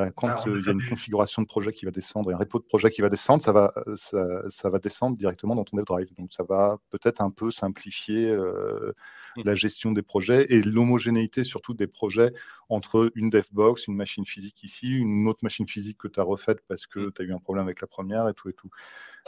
[0.01, 2.39] bah, quand euh, il y a une configuration de projet qui va descendre et un
[2.39, 6.09] repo de projet qui va descendre, ça va, ça, va descendre directement dans ton DevDrive.
[6.17, 8.95] Donc, ça va peut-être un peu simplifier euh,
[9.37, 9.43] mmh.
[9.45, 12.33] la gestion des projets et l'homogénéité surtout des projets
[12.71, 16.61] entre une DevBox, une machine physique ici, une autre machine physique que tu as refaite
[16.67, 17.13] parce que mmh.
[17.13, 18.71] tu as eu un problème avec la première et tout et tout.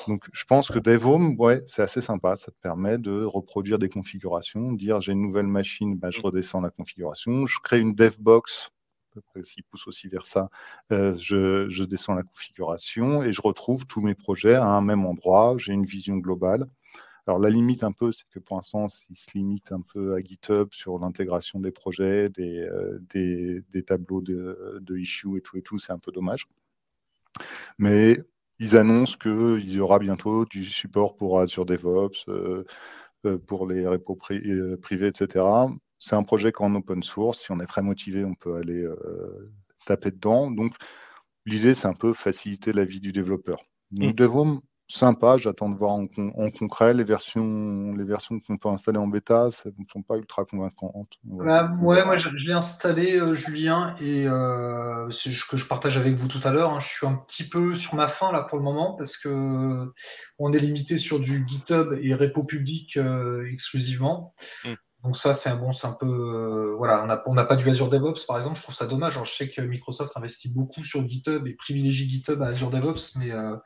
[0.08, 2.34] Donc, je pense que DevHome, ouais, c'est assez sympa.
[2.36, 6.24] Ça te permet de reproduire des configurations, dire j'ai une nouvelle machine, bah, je mmh.
[6.24, 8.70] redescends la configuration, je crée une DevBox
[9.42, 10.48] s'il pousse aussi vers ça,
[10.92, 15.54] euh, je, descends la configuration et je retrouve tous mes projets à un même endroit.
[15.58, 16.68] J'ai une vision globale.
[17.26, 20.20] Alors la limite un peu, c'est que pour l'instant, il se limite un peu à
[20.20, 25.62] GitHub sur l'intégration des projets, des, euh, des, tableaux de, de issue et tout et
[25.62, 25.78] tout.
[25.78, 26.48] C'est un peu dommage.
[27.78, 28.18] Mais
[28.58, 32.64] ils annoncent qu'il y aura bientôt du support pour Azure DevOps, euh,
[33.46, 35.44] pour les repos privés, etc
[36.02, 37.42] c'est un projet en open source.
[37.42, 39.52] Si on est très motivé, on peut aller euh,
[39.86, 40.50] taper dedans.
[40.50, 40.74] Donc,
[41.46, 43.58] l'idée, c'est un peu faciliter la vie du développeur.
[43.92, 45.38] Donc, mmh sympa.
[45.38, 46.06] J'attends de voir en,
[46.50, 49.50] concret les versions, les versions qu'on peut installer en bêta.
[49.50, 51.14] Ça ne sont pas ultra convaincantes.
[51.24, 55.96] Bah, ouais, moi je, l'ai installé, euh, Julien, et euh, c'est ce que je partage
[55.96, 56.74] avec vous tout à l'heure.
[56.74, 56.80] Hein.
[56.80, 59.90] Je suis un petit peu sur ma fin là pour le moment parce que
[60.38, 64.34] on est limité sur du GitHub et repo public euh, exclusivement.
[64.64, 64.74] Mmh.
[65.02, 67.88] Donc ça, c'est un bon, c'est un peu, euh, voilà, on n'a pas du Azure
[67.88, 68.56] DevOps par exemple.
[68.56, 69.18] Je trouve ça dommage.
[69.24, 73.32] je sais que Microsoft investit beaucoup sur GitHub et privilégie GitHub à Azure DevOps, mais
[73.32, 73.56] euh,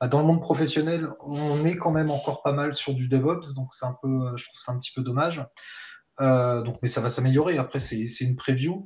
[0.00, 3.54] bah, dans le monde professionnel, on est quand même encore pas mal sur du DevOps,
[3.54, 5.44] donc c'est un peu, je trouve ça un petit peu dommage.
[6.20, 7.58] Euh, donc, mais ça va s'améliorer.
[7.58, 8.84] Après, c'est une preview.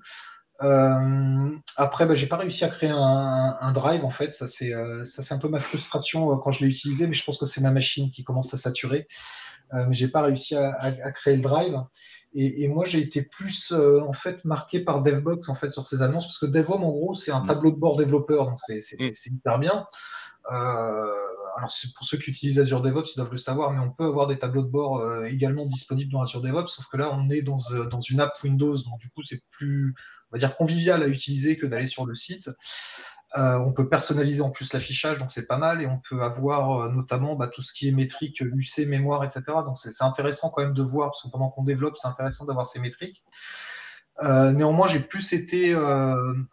[0.61, 4.35] après, bah, j'ai pas réussi à créer un, drive en fait.
[4.35, 4.73] Ça c'est
[5.05, 7.63] ça c'est un peu ma frustration quand je l'ai utilisé, mais je pense que c'est
[7.63, 9.07] ma machine qui commence à saturer.
[9.75, 11.81] Euh, mais j'ai pas réussi à, créer le drive.
[12.39, 16.03] Et, moi, j'ai été plus euh, en fait marqué par DevBox en fait sur ces
[16.03, 17.47] annonces parce que DevOps en gros c'est un mm.
[17.47, 19.35] tableau de bord développeur, donc c'est mm.
[19.35, 19.87] hyper bien.
[20.53, 21.15] Euh,
[21.57, 24.27] alors pour ceux qui utilisent Azure DevOps, ils doivent le savoir, mais on peut avoir
[24.27, 27.59] des tableaux de bord également disponibles dans Azure DevOps, sauf que là on est dans,
[27.91, 29.95] dans une app Windows, donc du coup c'est plus
[30.31, 32.51] on va dire convivial à utiliser que d'aller sur le site.
[33.37, 36.83] Euh, on peut personnaliser en plus l'affichage, donc c'est pas mal, et on peut avoir
[36.83, 39.43] euh, notamment bah, tout ce qui est métrique, UC, mémoire, etc.
[39.65, 42.67] Donc c'est intéressant quand même de voir, parce que pendant qu'on développe, c'est intéressant d'avoir
[42.67, 43.25] ces métriques.
[44.23, 45.77] Euh, néanmoins, j'ai plus été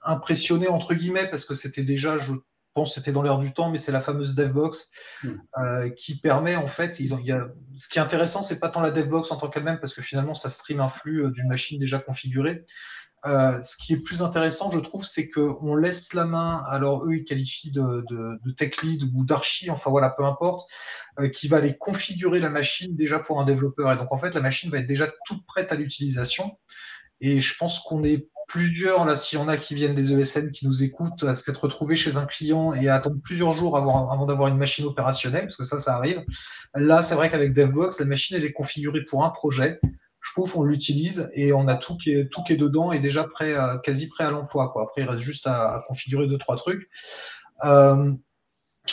[0.04, 2.34] impressionné entre guillemets parce que c'était déjà, je
[2.74, 4.92] pense, c'était dans l'air du temps, mais c'est la fameuse DevBox
[5.24, 5.92] hmm.
[5.96, 8.68] qui permet en fait, ils ont, il y a, ce qui est intéressant, c'est pas
[8.68, 11.80] tant la DevBox en tant qu'elle-même parce que finalement, ça stream un flux d'une machine
[11.80, 12.66] déjà configurée,
[13.26, 17.16] euh, ce qui est plus intéressant, je trouve, c'est qu'on laisse la main, alors eux,
[17.16, 18.04] ils qualifient de,
[18.58, 20.70] tech lead ou d'archi, enfin voilà, peu importe,
[21.20, 23.92] euh, qui va aller configurer la machine déjà pour un développeur.
[23.94, 26.58] Et donc, en fait, la machine va être déjà toute prête à l'utilisation.
[27.22, 30.52] Et je pense qu'on est plusieurs, là, s'il y en a qui viennent des ESN
[30.52, 34.10] qui nous écoutent, à s'être retrouvés chez un client et à attendre plusieurs jours avant,
[34.10, 36.26] avant d'avoir une machine opérationnelle, parce que ça, ça arrive.
[36.76, 39.80] Là, c'est vrai qu'avec DevBox, la machine, elle est configurée pour un projet.
[40.38, 43.56] On l'utilise et on a tout qui est, tout qui est dedans et déjà prêt,
[43.84, 44.70] quasi prêt à l'emploi.
[44.70, 44.84] Quoi.
[44.84, 46.90] Après, il reste juste à, configurer deux, trois trucs.
[47.64, 48.14] Euh,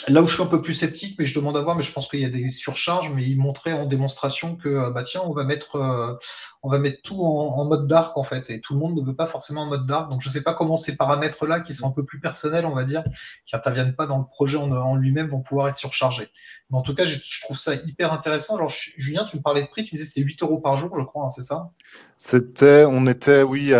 [0.07, 1.91] Là où je suis un peu plus sceptique, mais je demande à voir, mais je
[1.91, 5.21] pense qu'il y a des surcharges, mais il montrait en démonstration que euh, bah tiens,
[5.25, 6.15] on va mettre, euh,
[6.63, 9.15] on va mettre tout en, mode dark en fait, et tout le monde ne veut
[9.15, 10.09] pas forcément en mode dark.
[10.09, 12.73] Donc je ne sais pas comment ces paramètres-là, qui sont un peu plus personnels, on
[12.73, 13.03] va dire,
[13.45, 16.29] qui n'interviennent pas dans le projet en, lui-même, vont pouvoir être surchargés.
[16.69, 18.55] Mais en tout cas, je, trouve ça hyper intéressant.
[18.55, 20.97] Alors Julien, tu me parlais de prix, tu me disais c'était 8 euros par jour,
[20.97, 21.69] je crois, hein, c'est ça?
[22.17, 23.73] C'était, on était, oui,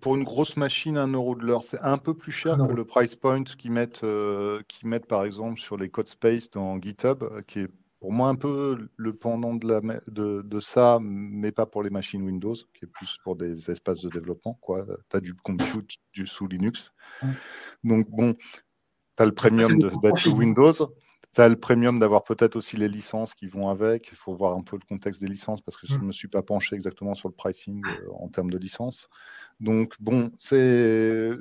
[0.00, 1.62] pour une grosse machine, 1 euro de l'heure.
[1.62, 5.35] C'est un peu plus cher que le price point qu'ils mettent, euh, mettent par exemple
[5.56, 7.68] sur les code space dans GitHub, euh, qui est
[8.00, 11.90] pour moi un peu le pendant de, la, de, de, ça, mais pas pour les
[11.90, 14.58] machines Windows, qui est plus pour des espaces de développement.
[15.10, 16.92] Tu as du compute du, sous Linux.
[17.84, 20.72] Donc bon, tu as le premium de d'être sous Windows.
[20.72, 24.08] Tu as le premium d'avoir peut-être aussi les licences qui vont avec.
[24.10, 26.28] Il faut voir un peu le contexte des licences parce que je ne me suis
[26.28, 29.08] pas penché exactement sur le pricing euh, en termes de licences.
[29.60, 31.38] Donc, bon, c'est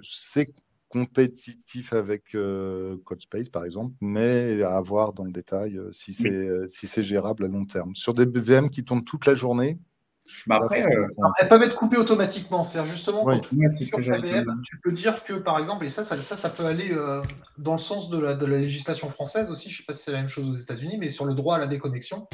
[0.96, 6.30] compétitif avec euh, CodeSpace, par exemple, mais à voir dans le détail euh, si c'est
[6.30, 7.94] euh, si c'est gérable à long terme.
[7.96, 9.78] Sur des VM qui tournent toute la journée,
[10.48, 10.86] bah après,
[11.40, 12.64] elles peuvent être coupées automatiquement.
[12.64, 16.50] C'est justement quand tu, VM, tu peux dire que, par exemple, et ça, ça, ça,
[16.50, 16.96] peut aller
[17.58, 19.70] dans le sens de la, de la, législation française aussi.
[19.70, 21.58] Je ne sais pas si c'est la même chose aux États-Unis, mais sur le droit
[21.58, 22.28] à la déconnexion,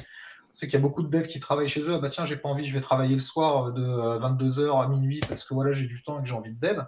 [0.54, 1.96] c'est qu'il y a beaucoup de devs qui travaillent chez eux.
[1.96, 5.20] Ah bah tiens, j'ai pas envie, je vais travailler le soir de 22h à minuit
[5.28, 6.84] parce que voilà, j'ai du temps et que j'ai envie de dev.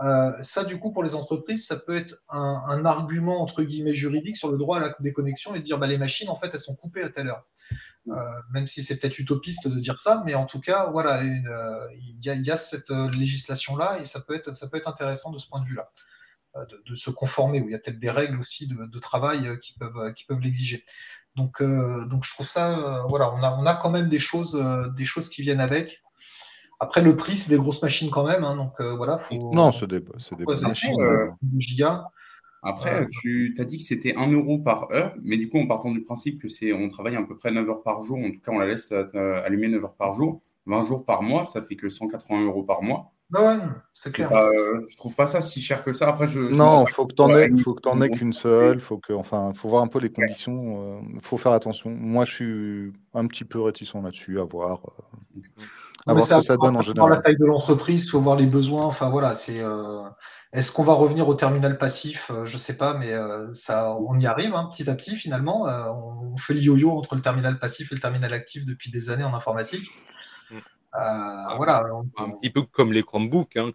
[0.00, 4.36] Euh, ça, du coup, pour les entreprises, ça peut être un, argument entre guillemets juridique
[4.36, 6.60] sur le droit à la déconnexion et de dire bah, les machines, en fait, elles
[6.60, 7.44] sont coupées à telle heure.
[8.08, 8.14] Euh,
[8.52, 12.24] même si c'est peut-être utopiste de dire ça, mais en tout cas, voilà, euh, il
[12.24, 14.48] y, a cette législation-là et ça peut, être,
[14.88, 15.90] intéressant de ce point de vue-là,
[16.86, 20.40] de, se conformer, où il y a peut-être des règles aussi de, travail qui peuvent,
[20.40, 20.86] l'exiger.
[21.34, 24.56] Donc, je trouve ça, voilà, on a, quand même des choses
[25.30, 26.02] qui viennent avec.
[26.80, 28.44] Après, le prix, c'est des grosses machines quand même.
[28.44, 29.52] Hein, donc euh, voilà, faut.
[29.52, 31.00] Non, c'est des, des bonnes machines.
[31.00, 31.28] Euh,
[32.62, 35.90] Après, tu as dit que c'était 1 euro par heure, mais du coup, en partant
[35.90, 38.40] du principe que c'est, on travaille à peu près 9 heures par jour, en tout
[38.40, 41.62] cas, on la laisse euh, allumer 9 heures par jour, 20 jours par mois, ça
[41.62, 43.12] fait que 180 euros par mois.
[43.32, 43.58] Ouais,
[43.92, 44.30] c'est clair.
[44.30, 46.08] je trouve pas ça si cher que ça.
[46.08, 48.80] Après, je, non, il faut que tu en aies, faut que en aies qu'une seule.
[48.80, 51.02] Faut que, enfin, faut voir un peu les conditions.
[51.12, 51.90] Il faut faire attention.
[51.90, 54.80] Moi, je suis un petit peu réticent là-dessus, à voir
[56.06, 57.10] à voir ce que ça donne en général.
[57.10, 58.84] la taille de l'entreprise, il faut voir les besoins.
[58.84, 59.60] Enfin voilà, c'est.
[59.60, 60.02] Euh,
[60.52, 63.94] est-ce qu'on va revenir au terminal passif euh, Je ne sais pas, mais euh, ça,
[63.94, 65.64] on y arrive hein, petit à petit finalement.
[65.64, 69.24] on fait le yo-yo entre le terminal passif et le terminal actif depuis des années
[69.24, 69.88] en informatique.
[70.50, 70.58] Mm.
[71.56, 71.84] voilà.
[72.16, 73.72] Un petit peu comme les Chromebooks, hein,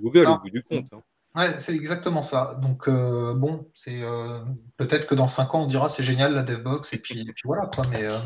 [0.00, 0.86] Google au bout du compte.
[0.92, 1.02] Hein.
[1.34, 2.58] Ouais, c'est exactement ça.
[2.60, 4.40] Donc euh, bon, c'est euh,
[4.76, 7.66] peut-être que dans 5 ans on dira c'est génial la DevBox et puis, puis voilà
[7.66, 7.84] quoi.
[7.90, 8.18] Mais euh,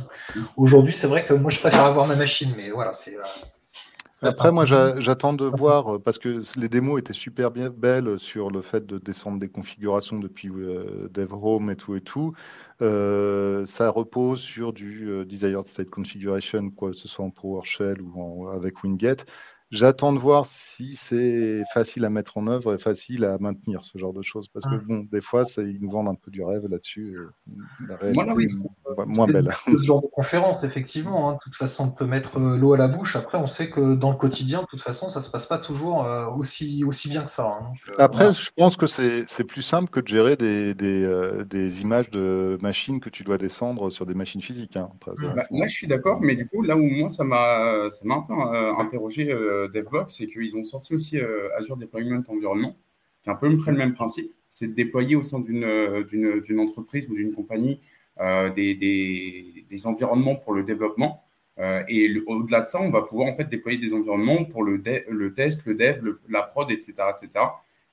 [0.57, 3.17] aujourd'hui c'est vrai que moi je préfère avoir ma machine, mais voilà c'est.
[4.25, 8.63] Après, moi, j'attends de voir, parce que les démos étaient super bien belles sur le
[8.63, 10.49] fait de descendre des configurations depuis
[11.11, 12.33] DevHome et tout et tout.
[12.79, 18.85] ça repose sur du Desired State Configuration, quoi, que ce soit en PowerShell ou avec
[18.85, 19.27] Winget.
[19.73, 23.99] J'attends de voir si c'est facile à mettre en œuvre et facile à maintenir ce
[23.99, 24.49] genre de choses.
[24.49, 24.85] Parce que, ah.
[24.87, 27.17] bon, des fois, ça, ils nous vendent un peu du rêve là-dessus.
[27.89, 28.23] La réalité
[29.07, 29.55] moins belle.
[29.67, 31.31] Ce genre de conférence, effectivement.
[31.31, 33.17] Hein, de toute façon, de te mettre euh, l'eau à la bouche.
[33.17, 35.59] Après, on sait que dans le quotidien, de toute façon, ça ne se passe pas
[35.59, 37.47] toujours euh, aussi, aussi bien que ça.
[37.47, 37.73] Hein.
[37.89, 42.11] Euh, Après, je pense que c'est plus simple que de gérer des, des, des, images
[42.11, 44.77] de machines que tu dois descendre sur des machines physiques.
[44.77, 46.21] Hein, bah, moi, je suis d'accord.
[46.21, 48.35] Mais du coup, là où moi, ça m'a un peu
[48.79, 49.33] interrogé
[49.69, 52.77] DevBox, c'est qu'ils ont sorti aussi euh, Azure Deployment Environment,
[53.23, 54.33] qui est un peu près le même principe.
[54.49, 57.81] C'est de déployer au sein d'une euh, entreprise ou d'une compagnie
[58.21, 58.75] euh, des,
[59.69, 61.25] des, environnements pour le développement.
[61.89, 65.35] et au-delà de ça, on va pouvoir en fait déployer des environnements pour le, le
[65.35, 67.47] test, le dev, la prod, etc., etc.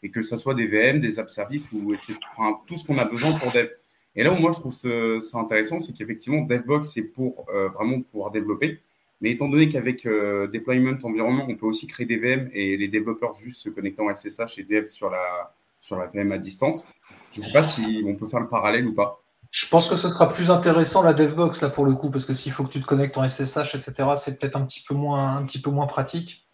[0.04, 1.94] Et que ce soit des VM, des app services ou
[2.32, 3.70] Enfin, tout ce qu'on a besoin pour dev.
[4.16, 8.32] Et là où moi je trouve ça intéressant, c'est qu'effectivement, DevBox, c'est pour vraiment pouvoir
[8.32, 8.80] développer.
[9.22, 12.88] Mais étant donné qu'avec euh, deployment environnement, on peut aussi créer des VM et les
[12.88, 16.88] développeurs juste se connectant à SSH et dev sur la, sur la VM à distance,
[17.34, 19.22] je ne sais pas si on peut faire le parallèle ou pas.
[19.52, 22.34] Je pense que ce sera plus intéressant la DevBox là pour le coup, parce que
[22.34, 25.38] s'il faut que tu te connectes en SSH, etc., c'est peut-être un petit peu moins,
[25.38, 26.48] un petit peu moins pratique.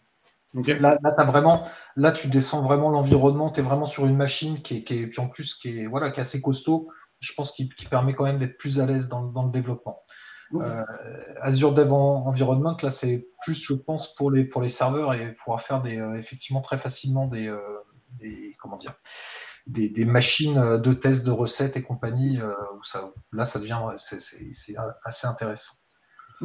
[0.54, 4.62] Là, là, as vraiment, là, tu descends vraiment l'environnement, tu es vraiment sur une machine
[4.62, 6.88] qui est, qui puis en plus qui est, voilà, qui est assez costaud.
[7.20, 10.02] Je pense qu'il permet quand même d'être plus à l'aise dans, dans, le développement.
[11.40, 15.60] Azure Dev Environment, là, c'est plus, je pense, pour les, pour les serveurs et pouvoir
[15.60, 17.54] faire des, effectivement très facilement des,
[18.18, 18.94] des comment dire,
[19.66, 22.40] des, machines de test de recettes et compagnie.
[22.40, 25.74] Où ça, là, ça devient, c'est assez intéressant.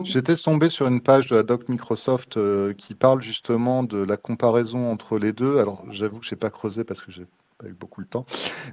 [0.03, 2.39] J'étais tombé sur une page de la doc Microsoft
[2.75, 5.57] qui parle justement de la comparaison entre les deux.
[5.57, 7.27] Alors, j'avoue que je n'ai pas creusé parce que j'ai
[7.61, 8.25] pas eu beaucoup de temps,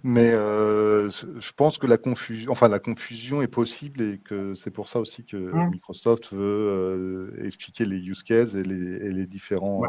[0.02, 4.88] mais je pense que la confusion, enfin la confusion est possible et que c'est pour
[4.88, 5.70] ça aussi que mmh.
[5.70, 9.82] Microsoft veut expliquer les use cases et les, différents,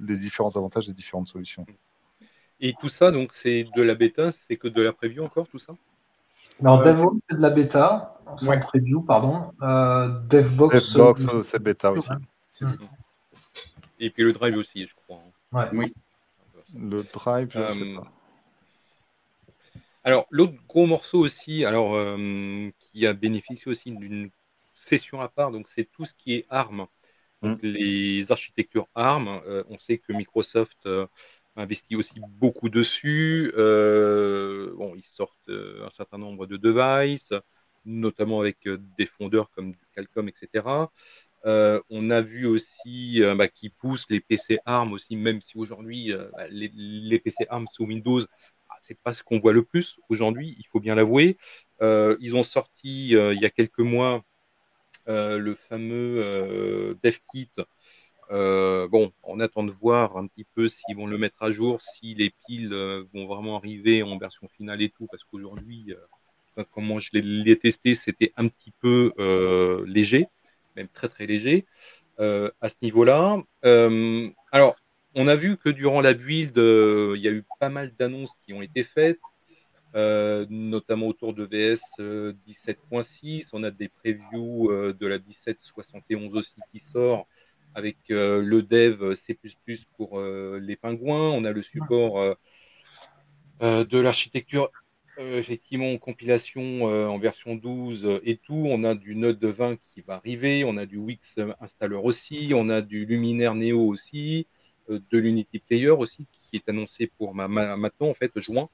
[0.00, 1.66] les différents avantages des différentes solutions.
[2.60, 5.58] Et tout ça, donc, c'est de la bêta, c'est que de la preview encore, tout
[5.58, 5.74] ça?
[6.60, 9.52] Alors, DevOps, c'est de la bêta, c'est preview, pardon.
[9.62, 12.10] Euh, DevBox, DevBox c'est bêta aussi.
[13.98, 15.20] Et puis le Drive aussi, je crois.
[15.52, 15.68] Ouais.
[15.72, 15.94] Oui.
[16.74, 18.12] Le Drive, je ne sais euh, pas.
[20.10, 24.30] Alors, l'autre gros morceau aussi, alors, euh, qui a bénéficié aussi d'une
[24.74, 26.86] session à part, donc c'est tout ce qui est ARM.
[27.42, 27.66] Donc, mm.
[27.66, 30.86] les architectures ARM, on sait que Microsoft
[31.56, 33.52] investi aussi beaucoup dessus.
[33.56, 37.32] Euh, bon, ils sortent euh, un certain nombre de devices,
[37.84, 40.90] notamment avec euh, des fondeurs comme Qualcomm, etc.
[41.44, 46.46] on a vu aussi bah, qui poussent les PC ARM aussi, même si aujourd'hui bah,
[46.50, 48.20] les, PC ARM sous Windows,
[48.80, 51.36] c'est pas ce qu'on voit le plus aujourd'hui, il faut bien l'avouer.
[51.80, 54.24] ils ont sorti il y a quelques mois
[55.06, 57.50] le fameux DevKit
[58.32, 61.82] euh, bon, on attend de voir un petit peu s'ils vont le mettre à jour,
[61.82, 65.92] si les piles euh, vont vraiment arriver en version finale et tout, parce qu'aujourd'hui,
[66.58, 69.12] euh, comment je l'ai testé, c'était un petit peu
[69.86, 70.28] léger,
[70.76, 71.66] même très très léger
[72.18, 73.38] à ce niveau-là.
[74.52, 74.76] alors,
[75.14, 78.52] on a vu que durant la build, il y a eu pas mal d'annonces qui
[78.52, 79.20] ont été faites.
[79.94, 81.80] notamment autour de VS
[82.46, 83.48] 17.6.
[83.52, 87.26] On a des previews de la 17.71 aussi qui sort,
[87.74, 89.38] avec euh, le dev C++
[89.96, 91.30] pour euh, les pingouins.
[91.30, 92.18] On a le support
[93.62, 94.70] euh, de l'architecture
[95.18, 98.64] effectivement en compilation en version 12 et tout.
[98.66, 102.70] On a du Node 20 qui va arriver, on a du Wix installer aussi, on
[102.70, 104.46] a du Luminaire Neo aussi,
[104.88, 108.68] de l'Unity Player aussi qui est annoncé pour maintenant en fait juin.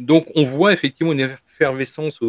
[0.00, 2.20] donc on voit effectivement une effervescence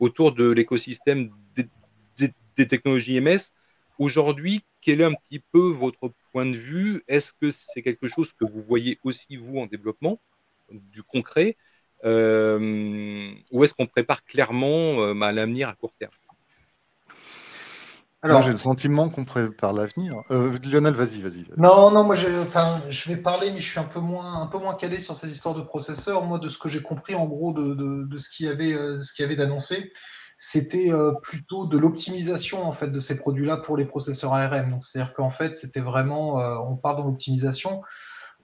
[0.00, 3.52] autour de l'écosystème des, technologies MS.
[3.98, 7.02] Aujourd'hui, quel est un petit peu votre point de vue?
[7.08, 10.20] Est-ce que c'est quelque chose que vous voyez aussi, vous, en développement,
[10.70, 11.56] du concret?
[12.04, 16.12] Euh, Ou est-ce qu'on prépare clairement euh, bah, l'avenir à court terme?
[18.24, 20.22] Alors, j'ai le sentiment qu'on prépare l'avenir.
[20.30, 21.44] Euh, Lionel, vas-y, vas-y.
[21.56, 24.74] non, non, moi, je vais parler, mais je suis un peu moins, un peu moins
[24.74, 26.24] calé sur ces histoires de processeurs.
[26.24, 29.22] Moi, de ce que j'ai compris, en gros, de, ce qu'il y avait, ce qu'il
[29.22, 29.90] y avait d'annoncé,
[30.36, 34.70] c'était euh, plutôt de l'optimisation en fait de ces produits-là pour les processeurs ARM.
[34.70, 37.82] Donc c'est-à-dire qu'en fait c'était vraiment, euh, on part dans l'optimisation.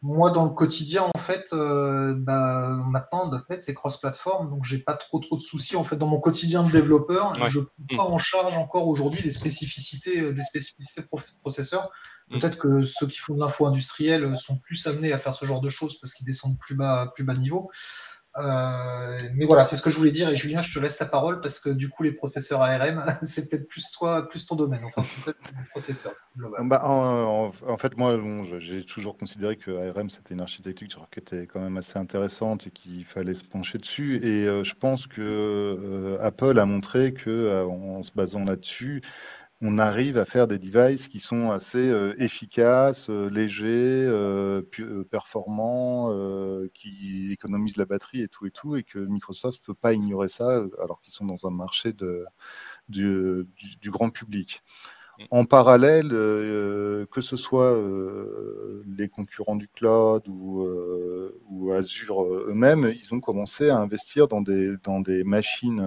[0.02, 4.94] Moi dans le quotidien en fait, euh, bah, maintenant .NET c'est cross-platform, donc j'ai pas
[4.94, 7.34] trop trop de soucis en fait dans mon quotidien de développeur.
[7.48, 8.14] Je ne prends pas mm.
[8.14, 11.04] en charge encore aujourd'hui des spécificités des spécificités
[11.42, 11.90] processeurs.
[12.30, 12.38] Mm.
[12.38, 15.60] Peut-être que ceux qui font de l'info industrielle sont plus amenés à faire ce genre
[15.60, 17.70] de choses parce qu'ils descendent plus bas plus bas niveau.
[18.36, 20.28] Euh, mais voilà, c'est ce que je voulais dire.
[20.28, 23.48] Et Julien, je te laisse la parole parce que du coup, les processeurs ARM, c'est
[23.48, 24.82] peut-être plus toi, plus ton domaine.
[24.84, 25.38] Enfin, peut-être
[25.70, 26.14] processeurs.
[26.36, 28.18] Bah, en, fait, moi,
[28.58, 32.70] j'ai toujours considéré que ARM c'était une architecture qui était quand même assez intéressante et
[32.70, 34.16] qu'il fallait se pencher dessus.
[34.22, 39.02] Et euh, je pense que euh, Apple a montré que, en se basant là-dessus,
[39.62, 43.66] on arrive à faire des devices qui sont assez euh, efficaces, euh, légers,
[44.06, 44.62] euh,
[45.10, 46.10] performants,
[46.74, 50.28] qui économisent la batterie et tout et tout, et que Microsoft ne peut pas ignorer
[50.28, 52.24] ça alors qu'ils sont dans un marché de,
[52.88, 53.46] du,
[53.86, 54.62] grand public.
[55.18, 55.24] Mm.
[55.30, 57.76] En parallèle, que ce soit
[58.96, 60.66] les concurrents du cloud ou,
[61.48, 65.82] ou Azure eux-mêmes, ils ont commencé à investir dans des, dans des machines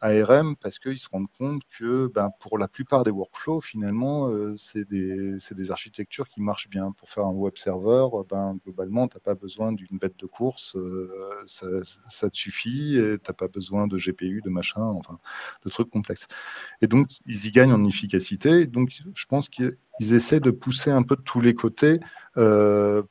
[0.00, 4.54] ARM parce qu'ils se rendent compte que ben, pour la plupart des workflows, finalement, euh,
[4.56, 6.92] c'est des, des, architectures qui marchent bien.
[6.92, 10.76] Pour faire un web server, ben, globalement, tu n'as pas besoin d'une bête de course,
[10.76, 11.08] euh,
[11.46, 15.18] ça, te suffit, tu n'as pas besoin de GPU, de machin, enfin,
[15.64, 16.26] de trucs complexes.
[16.82, 18.66] Et donc, ils y gagnent en efficacité.
[18.66, 22.00] Donc, je pense qu'ils essaient de pousser un peu de tous les côtés
[22.36, 23.02] euh,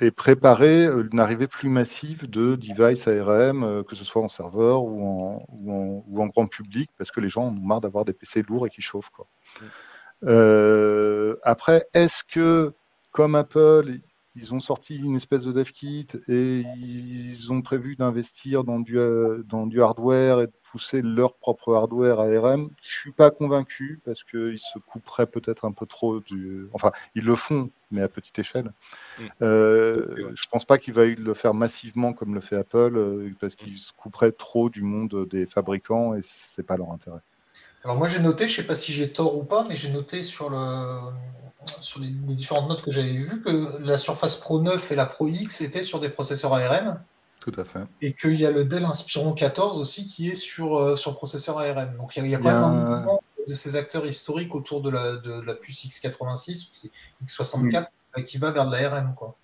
[0.00, 4.28] et préparer euh, une arrivée plus massive de devices ARM, euh, que ce soit en
[4.28, 8.12] serveur ou en, ou en, grand public, parce que les gens ont marre d'avoir des
[8.12, 9.10] PC lourds et qui chauffent.
[9.10, 9.26] Quoi.
[10.24, 12.72] Euh, après, est-ce que,
[13.12, 13.98] comme Apple,
[14.36, 18.98] ils ont sorti une espèce de dev kit et ils ont prévu d'investir dans du,
[19.46, 22.70] dans du hardware et de pousser leur propre hardware ARM.
[22.82, 26.68] Je suis pas convaincu parce qu'ils se couperaient peut-être un peu trop du.
[26.72, 28.72] Enfin, ils le font, mais à petite échelle.
[29.18, 29.24] Mm.
[29.42, 33.54] Euh, je pense pas qu'ils va le faire massivement comme le fait Apple euh, parce
[33.54, 37.20] qu'ils se couperaient trop du monde des fabricants et c'est pas leur intérêt.
[37.82, 40.22] Alors moi j'ai noté, je sais pas si j'ai tort ou pas, mais j'ai noté
[40.22, 41.00] sur, le,
[41.80, 45.28] sur les, différentes notes que j'avais vues que la Surface Pro 9 et la Pro
[45.28, 47.00] X étaient sur des processeurs ARM.
[47.40, 47.80] Tout à fait.
[48.02, 51.58] Et qu'il y a le Dell Inspiron 14 aussi qui est sur, euh, sur processeur
[51.58, 51.96] ARM.
[51.96, 55.16] Donc il y a, quand même un mouvement de ces acteurs historiques autour de la,
[55.16, 56.90] de, la puce X86
[57.24, 57.86] X64
[58.18, 59.14] euh, qui va vers de l'ARM.
[59.14, 59.36] Quoi.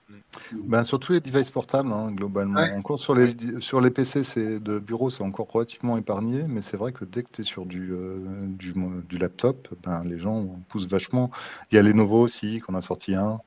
[0.52, 2.60] Ben, sur tous les devices portables, hein, globalement.
[2.76, 6.92] Encore sur les, sur les PC de bureau, c'est encore relativement épargné, mais c'est vrai
[6.92, 8.74] que dès que tu es sur du, euh, du,
[9.08, 11.30] du, laptop, ben, les gens poussent vachement.
[11.70, 13.40] Il y a les Lenovo aussi, qu'on a sorti un.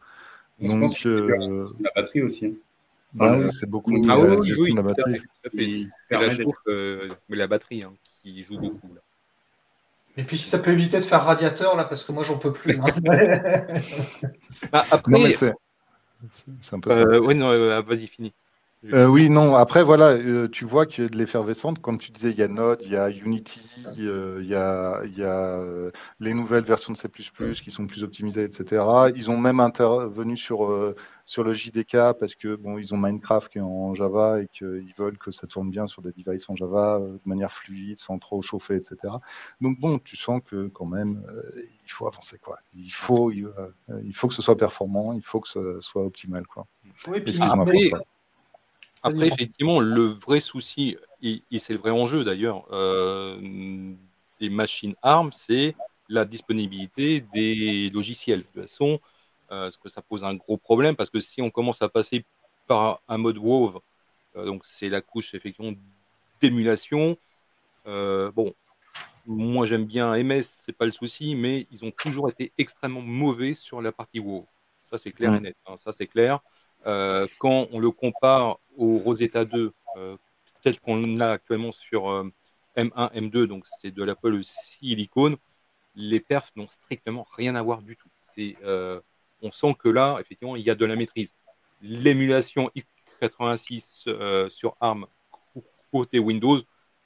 [0.60, 1.68] Donc, euh...
[1.80, 2.58] la batterie aussi.
[3.14, 5.22] Ben, c'est beaucoup ah, oui, oui, la batterie.
[5.58, 6.20] Et, la,
[6.68, 8.94] euh, la batterie hein, qui joue beaucoup.
[8.94, 9.02] Là.
[10.18, 12.52] Et puis si ça peut éviter de faire radiateur, là, parce que moi, j'en peux
[12.52, 12.78] plus.
[12.78, 12.88] Hein.
[14.72, 15.54] bah, après, c'est
[16.74, 17.00] un peu ça.
[17.00, 18.34] Euh, oui, non, euh, vas-y, fini.
[18.94, 19.56] Euh, oui, non.
[19.56, 20.18] Après, voilà,
[20.50, 21.80] tu vois qu'il y a de l'effervescence.
[21.82, 23.62] Comme tu disais, il y a Node, il y a Unity,
[23.98, 24.04] il
[24.46, 25.62] y a, il y a
[26.20, 28.84] les nouvelles versions de C++ qui sont plus optimisées, etc.
[29.16, 30.70] Ils ont même intervenu sur
[31.30, 34.92] sur le JDK parce que bon, ils ont Minecraft qui est en Java et qu'ils
[34.98, 38.18] veulent que ça tourne bien sur des devices en Java euh, de manière fluide, sans
[38.18, 39.14] trop chauffer, etc.
[39.62, 42.58] Donc bon, tu sens que quand même, euh, il faut avancer quoi.
[42.74, 46.48] Il faut, il, euh, faut que ce soit performant, il faut que ce soit optimal
[46.48, 46.66] quoi.
[47.08, 47.22] Oui,
[49.04, 52.66] après, effectivement, le vrai souci, et, c'est le vrai enjeu d'ailleurs,
[53.40, 55.76] des machines ARM, c'est
[56.10, 58.40] la disponibilité des logiciels.
[58.40, 59.00] De toute façon,
[59.52, 62.24] euh, ce que ça pose un gros problème parce que si on commence à passer
[62.68, 63.82] par un mode WoW,
[64.36, 65.72] euh, donc c'est la couche effectivement
[66.40, 67.18] d'émulation.
[67.88, 68.54] Euh, bon,
[69.26, 73.56] moi j'aime bien MS, c'est pas le souci, mais ils ont toujours été extrêmement mauvais
[73.56, 74.46] sur la partie WoW.
[74.90, 75.58] Ça c'est clair et net.
[75.66, 76.42] Hein, ça c'est clair.
[76.84, 79.74] quand on le compare au Rosetta 2,
[80.62, 82.04] tel qu'on l'a actuellement sur
[82.78, 85.38] M1, M2, donc c'est de l'Apple Silicon,
[85.96, 88.10] les perfs n'ont strictement rien à voir du tout.
[88.36, 88.56] C'est
[89.42, 91.34] on sent que là, effectivement, il y a de la maîtrise.
[91.82, 92.72] L'émulation
[93.22, 95.06] x86 euh, sur ARM
[95.92, 96.60] côté Windows,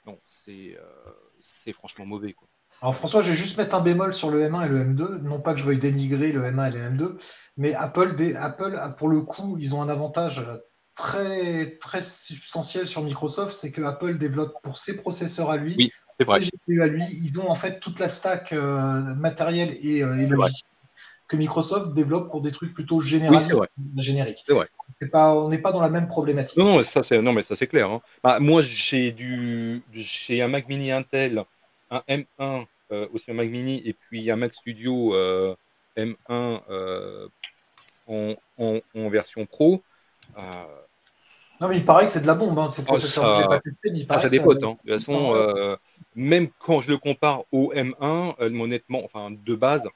[0.06, 2.32] non, c'est euh, franchement mauvais.
[2.32, 2.48] Quoi.
[2.82, 5.22] Alors François, je vais juste mettre un bémol sur le M1 et le M2.
[5.22, 7.16] Non pas que je veuille dénigrer le M1 et le M2,
[7.56, 10.44] mais Apple, Apple, pour le coup, ils ont un avantage
[10.94, 16.40] très, très substantiel sur Microsoft, c'est que Apple développe pour ses processeurs à lui, ses
[16.40, 20.73] GPU à lui, ils ont en fait toute la stack euh, matérielle et, et logicielle
[21.34, 23.52] que Microsoft développe pour des trucs plutôt généralistes,
[23.96, 24.44] génériques.
[25.12, 26.56] On n'est pas dans la même problématique.
[26.56, 27.90] Non, non ça c'est non mais ça c'est clair.
[27.90, 28.00] Hein.
[28.22, 31.44] Bah, moi j'ai du j'ai un Mac Mini Intel,
[31.90, 35.54] un M1 euh, aussi un Mac Mini et puis un Mac Studio euh,
[35.96, 36.14] M1
[36.70, 37.28] euh,
[38.06, 39.82] en, en, version pro.
[41.60, 42.58] non mais il paraît que c'est de la bombe.
[42.58, 42.68] Hein.
[42.88, 43.60] Oh, ça,
[44.08, 44.62] ça, ça dépote.
[44.62, 44.76] Hein.
[44.84, 45.78] De toute façon,
[46.14, 49.88] même quand je le compare au M1, honnêtement, enfin de base,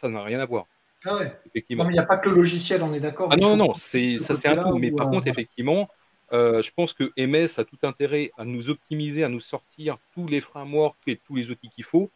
[0.00, 0.66] ça n'a rien à voir.
[1.04, 1.32] Ah ouais.
[1.46, 1.84] Effectivement.
[1.84, 3.28] Non, mais il n'y a pas que le logiciel, on est d'accord.
[3.32, 4.78] Ah non, non, c'est, ça c'est un tout.
[4.78, 5.88] Mais par contre, effectivement,
[6.32, 10.26] euh, je pense que MS a tout intérêt à nous optimiser, à nous sortir tous
[10.26, 12.10] les frameworks et tous les outils qu'il faut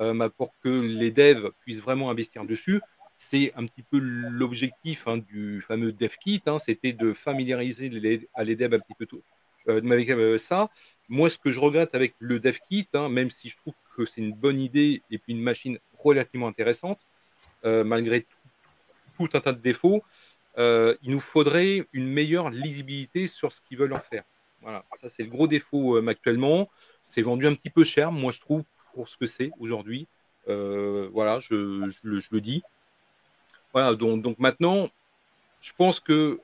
[0.00, 2.80] euh, pour que les devs puissent vraiment investir dessus.
[3.16, 8.42] C'est un petit peu l'objectif hein, du fameux DevKit, hein, c'était de familiariser les, à
[8.42, 9.22] les devs un petit peu tout,
[9.68, 10.70] euh, avec ça.
[11.08, 14.22] Moi, ce que je regrette avec le DevKit, hein, même si je trouve que c'est
[14.22, 16.98] une bonne idée et puis une machine relativement intéressante,
[17.64, 18.26] malgré
[19.16, 20.02] tout, un tas de défauts,
[20.58, 24.24] euh, il nous faudrait une meilleure lisibilité sur ce qu'ils veulent en faire.
[24.60, 26.68] Voilà, ça c'est le gros défaut euh, actuellement.
[27.04, 30.06] C'est vendu un petit peu cher, moi je trouve, pour ce que c'est aujourd'hui.
[30.46, 32.62] voilà, je, le, dis.
[33.72, 34.88] Voilà, donc, maintenant,
[35.60, 36.40] je pense que,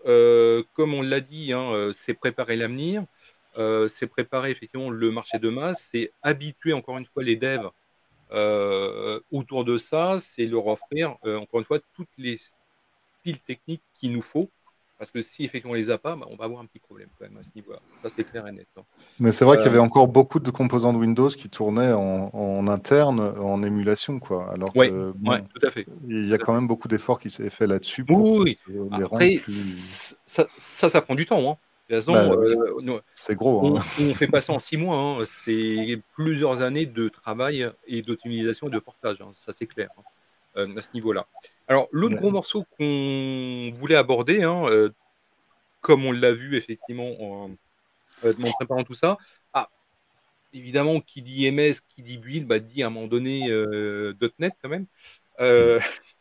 [0.73, 3.05] comme on l'a dit, hein, c'est préparer l'avenir,
[3.87, 7.71] c'est préparer effectivement le marché de masse, c'est habituer encore une fois les devs euh,
[9.31, 12.39] autour de ça, c'est leur offrir, euh, encore une fois, toutes les
[13.23, 14.51] piles techniques qu'il nous faut.
[14.99, 17.09] Parce que si effectivement on les a pas, bah, on va avoir un petit problème
[17.17, 17.79] quand même à ce niveau-là.
[17.87, 18.67] Ça, c'est clair et net.
[18.77, 18.83] Hein.
[19.21, 21.93] Mais c'est vrai qu'il y avait euh, encore beaucoup de composants de Windows qui tournaient
[21.93, 24.19] en, interne, en émulation.
[24.19, 24.53] Quoi.
[24.53, 25.87] Alors oui, tout à fait.
[26.09, 28.05] Il y a quand même beaucoup d'efforts qui s'est fait là-dessus.
[28.09, 28.59] oui,
[28.91, 31.49] Après, ça, ça, prend du temps.
[31.49, 31.57] Hein.
[31.89, 33.79] Bah, euh, c'est gros.
[33.79, 33.83] Hein.
[33.99, 34.97] On, fait pas ça en six mois.
[34.97, 35.25] Hein.
[35.27, 39.21] C'est plusieurs années de travail et d'optimisation et de portage.
[39.23, 39.31] Hein.
[39.33, 39.89] Ça, c'est clair
[40.57, 41.27] euh, à ce niveau-là.
[41.67, 44.91] Alors, l'autre gros morceau qu'on voulait aborder, euh,
[45.81, 47.51] comme on l'a vu effectivement en,
[48.25, 49.17] en, préparant tout ça,
[49.55, 49.71] ah,
[50.53, 54.55] évidemment, qui dit MS, qui dit build, bah, dit à un moment donné euh, .NET
[54.63, 54.87] quand même.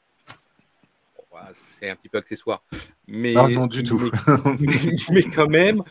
[1.38, 2.64] Euh, bah, c'est un petit peu accessoire.
[3.08, 4.00] Mais, non, du tout.
[5.12, 5.84] Mais, quand même.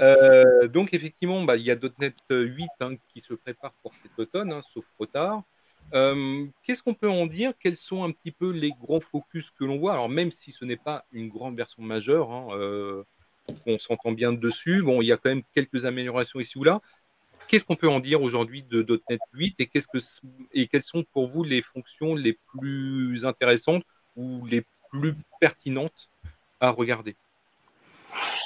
[0.00, 4.12] Euh, donc, effectivement, bah, il y a .NET 8 hein, qui se prépare pour cet
[4.18, 5.42] automne, hein, sauf retard.
[6.62, 7.52] Qu'est-ce qu'on peut en dire?
[7.58, 9.92] Quels sont un petit peu les grands focus que l'on voit?
[9.92, 13.04] Alors, même si ce n'est pas une grande version majeure, hein,
[13.66, 14.82] on s'entend bien dessus.
[14.82, 16.80] Bon, il y a quand même quelques améliorations ici ou là.
[17.48, 19.98] Qu'est-ce qu'on peut en dire aujourd'hui de .NET 8 et, qu'est-ce que,
[20.52, 23.82] et quelles sont pour vous les fonctions les plus intéressantes
[24.14, 26.08] ou les plus pertinentes
[26.60, 27.16] à regarder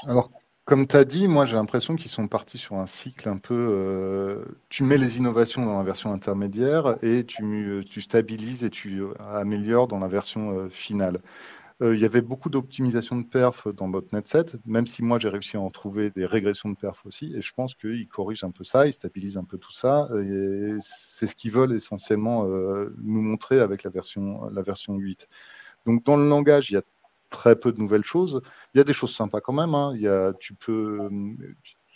[0.06, 0.30] Alors,
[0.64, 3.54] comme tu as dit, moi j'ai l'impression qu'ils sont partis sur un cycle un peu.
[3.54, 9.02] Euh, tu mets les innovations dans la version intermédiaire et tu, tu stabilises et tu
[9.18, 11.20] améliores dans la version euh, finale.
[11.82, 15.28] Euh, il y avait beaucoup d'optimisation de perf dans .NET 7, même si moi j'ai
[15.28, 17.34] réussi à en trouver des régressions de perf aussi.
[17.34, 20.08] Et je pense qu'ils corrigent un peu ça, ils stabilisent un peu tout ça.
[20.22, 25.28] Et c'est ce qu'ils veulent essentiellement euh, nous montrer avec la version, la version 8.
[25.86, 26.82] Donc dans le langage, il y a
[27.30, 28.40] très peu de nouvelles choses.
[28.74, 29.74] Il y a des choses sympas quand même.
[29.74, 29.92] Hein.
[29.96, 31.08] Il y a, tu peux,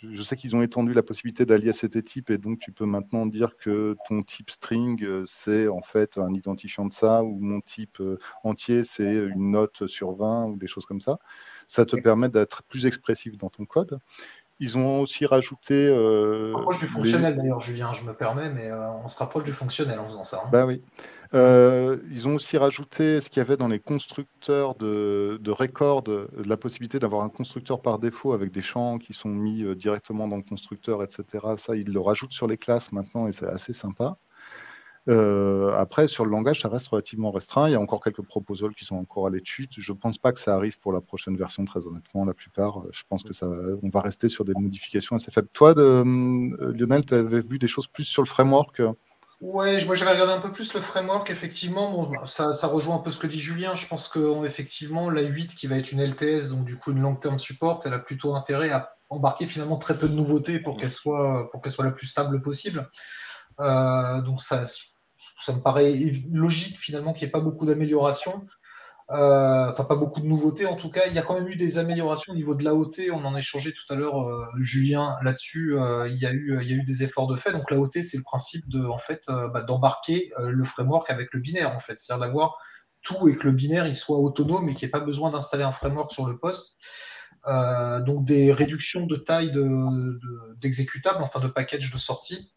[0.03, 3.25] je sais qu'ils ont étendu la possibilité d'allier tes types et donc tu peux maintenant
[3.25, 7.59] dire que ton type string, euh, c'est en fait un identifiant de ça ou mon
[7.61, 11.19] type euh, entier, c'est une note sur 20 ou des choses comme ça.
[11.67, 13.99] Ça te permet d'être plus expressif dans ton code.
[14.61, 15.87] Ils ont aussi rajouté.
[15.87, 19.17] Euh, on se rapproche du fonctionnel d'ailleurs, Julien, je me permets, mais euh, on se
[19.17, 20.41] rapproche du fonctionnel en faisant ça.
[20.45, 20.49] Hein.
[20.51, 20.81] Bah oui.
[21.33, 26.03] Euh, ils ont aussi rajouté ce qu'il y avait dans les constructeurs de, de record,
[26.43, 30.37] la possibilité d'avoir un constructeur par défaut avec des champs qui sont mis directement dans
[30.37, 31.23] le constructeur, etc.
[31.57, 34.17] Ça, ils le rajoutent sur les classes maintenant et c'est assez sympa.
[35.07, 37.67] Euh, après, sur le langage, ça reste relativement restreint.
[37.69, 39.69] Il y a encore quelques proposals qui sont encore à l'étude.
[39.77, 42.25] Je ne pense pas que ça arrive pour la prochaine version, très honnêtement.
[42.25, 43.47] La plupart, euh, je pense que ça,
[43.81, 45.49] on va rester sur des modifications assez faibles.
[45.53, 48.81] Toi, de, euh, Lionel, tu avais vu des choses plus sur le framework
[49.41, 51.91] Ouais, moi j'avais regardé un peu plus le framework, effectivement.
[51.91, 53.73] Bon, bah, ça, ça, rejoint un peu ce que dit Julien.
[53.73, 56.99] Je pense que effectivement, la 8 qui va être une LTS, donc du coup une
[56.99, 60.77] long term support, elle a plutôt intérêt à embarquer finalement très peu de nouveautés pour
[60.77, 62.89] qu'elle soit, pour qu'elle soit la plus stable possible.
[63.59, 64.63] Euh, donc ça,
[65.49, 65.93] me paraît
[66.31, 68.45] logique finalement qu'il n'y ait pas beaucoup d'améliorations.
[69.11, 71.07] Euh, enfin, pas beaucoup de nouveautés en tout cas.
[71.07, 73.11] Il y a quand même eu des améliorations au niveau de l'AOT.
[73.11, 75.75] On en a échangé tout à l'heure, euh, Julien, là-dessus.
[76.07, 77.51] Il, y a eu, des efforts de fait.
[77.51, 81.73] Donc l'AOT, c'est le principe de, en fait, bah, d'embarquer le framework avec le binaire,
[81.73, 81.97] en fait.
[81.97, 82.57] C'est-à-dire d'avoir
[83.01, 85.63] tout et que le binaire il soit autonome et qu'il n'y ait pas besoin d'installer
[85.63, 86.79] un framework sur le poste.
[87.47, 89.51] donc des réductions de taille
[90.61, 92.51] d'exécutables, de, enfin de package de sortie.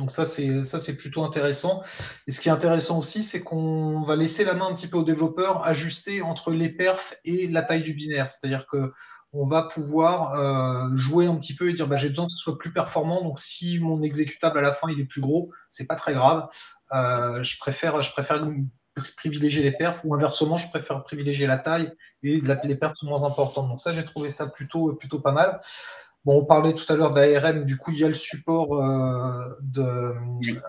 [0.00, 1.82] Donc ça, c'est ça, c'est plutôt intéressant.
[2.26, 4.96] Et ce qui est intéressant aussi, c'est qu'on va laisser la main un petit peu
[4.96, 8.30] aux développeurs ajuster entre les perfs et la taille du binaire.
[8.30, 8.92] C'est-à-dire que
[9.32, 12.38] on va pouvoir euh, jouer un petit peu et dire bah, j'ai besoin que ce
[12.38, 13.22] soit plus performant.
[13.22, 16.48] Donc si mon exécutable à la fin il est plus gros, c'est pas très grave.
[16.92, 18.00] Euh, je préfère
[19.16, 21.92] privilégier les perfs ou inversement je préfère privilégier la taille
[22.22, 23.68] et les perfs sont moins importantes.
[23.68, 25.60] Donc ça j'ai trouvé ça plutôt plutôt pas mal.
[26.26, 29.56] Bon, on parlait tout à l'heure d'ARM, du coup, il y a le support euh,
[29.62, 30.14] de,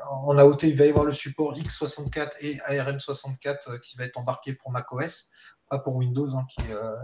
[0.10, 4.16] en AOT, il va y avoir le support x64 et ARM64 euh, qui va être
[4.18, 5.30] embarqué pour macOS,
[5.70, 6.96] pas pour Windows, hein, qui euh,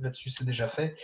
[0.00, 0.96] là-dessus c'est déjà fait.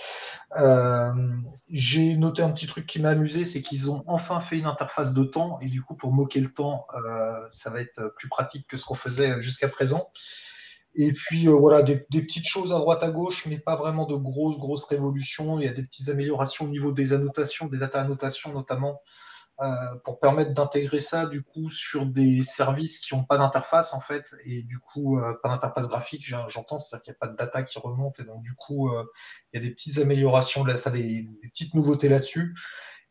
[1.71, 5.15] J'ai noté un petit truc qui m'a amusé, c'est qu'ils ont enfin fait une interface
[5.15, 6.89] de temps, et du coup, pour moquer le temps,
[7.47, 10.11] ça va être plus pratique que ce qu'on faisait jusqu'à présent.
[10.95, 14.15] Et puis euh, voilà, des, petites choses à droite à gauche, mais pas vraiment de
[14.15, 15.59] grosses, grosses révolutions.
[15.59, 19.01] Il y a des petites améliorations au niveau des annotations, des data annotations notamment,
[19.61, 19.67] euh,
[20.05, 24.35] pour permettre d'intégrer ça du coup sur des services qui n'ont pas d'interface en fait,
[24.45, 27.63] et du coup euh, pas d'interface graphique, j'entends, c'est-à-dire qu'il n'y a pas de data
[27.63, 28.91] qui remonte, et donc du coup
[29.53, 32.55] il y a des petites améliorations, enfin, des, des petites nouveautés là-dessus.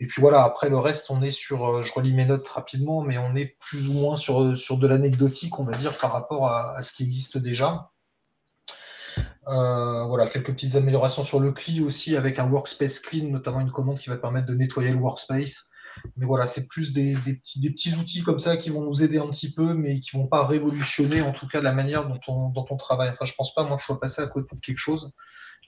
[0.01, 3.03] Et puis voilà, après le reste, on est sur, euh, je relis mes notes rapidement,
[3.03, 6.11] mais on est plus ou moins sur, euh, sur de l'anecdotique, on va dire, par
[6.11, 7.91] rapport à, ce qui existe déjà.
[9.47, 13.69] Euh, voilà, quelques petites améliorations sur le CLI aussi, avec un workspace clean, notamment une
[13.69, 15.69] commande qui va permettre de nettoyer le workspace.
[16.17, 19.53] Mais voilà, c'est plus des, petits, outils comme ça qui vont nous aider un petit
[19.53, 22.65] peu, mais qui ne vont pas révolutionner en tout cas la manière dont on, dont
[22.71, 23.09] on travaille.
[23.09, 25.13] Enfin, je ne pense pas, moi, que je sois passé à côté de quelque chose.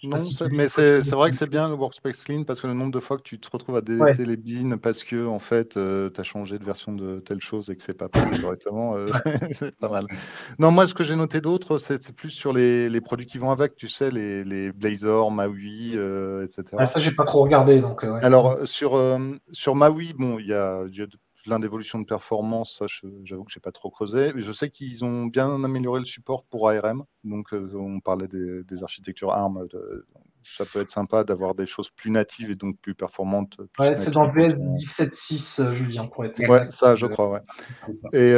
[0.03, 0.17] Non,
[0.51, 3.17] mais c'est vrai que c'est bien le Workspace Clean parce que le nombre de fois
[3.17, 6.23] que tu te retrouves à déliter les bins parce que en fait euh, tu as
[6.23, 9.09] changé de version de telle chose et que c'est pas passé correctement, euh,
[9.53, 10.07] c'est pas mal.
[10.59, 13.51] Non, moi ce que j'ai noté d'autre, c'est plus sur les, les, produits qui vont
[13.51, 16.63] avec, tu sais, les, les Blazor, Maui, euh, etc.
[16.77, 17.79] Ah, ça, j'ai pas trop regardé.
[17.79, 18.99] Donc, Alors sur,
[19.51, 21.05] sur Maui, bon, il y a, y a
[21.43, 22.85] plein d'évolutions de performance, ça,
[23.23, 24.31] j'avoue que j'ai pas trop creusé.
[24.35, 27.05] Je sais qu'ils ont bien amélioré le support pour ARM.
[27.23, 29.67] Donc, euh, on parlait des, architectures ARM
[30.45, 33.57] ça peut être sympa d'avoir des choses plus natives et donc plus performantes.
[33.79, 37.39] ouais, c'est dans VS 17.6, Julien, pour être Ouais, ça, je crois, ouais.
[38.13, 38.31] Et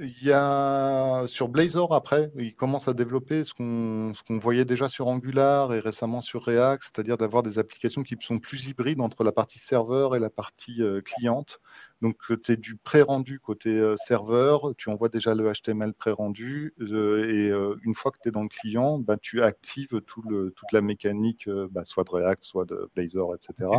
[0.00, 4.88] il y a sur Blazor, après, il commence à développer ce qu'on qu'on voyait déjà
[4.88, 9.24] sur Angular et récemment sur React, c'est-à-dire d'avoir des applications qui sont plus hybrides entre
[9.24, 11.60] la partie serveur et la partie cliente.
[12.02, 17.50] Donc, tu es du pré-rendu côté serveur, tu envoies déjà le HTML pré-rendu, et
[17.84, 20.82] une fois que tu es dans le client, bah, tu actives tout le, toute la
[20.82, 23.70] mécanique, bah, soit de React, soit de Blazor, etc.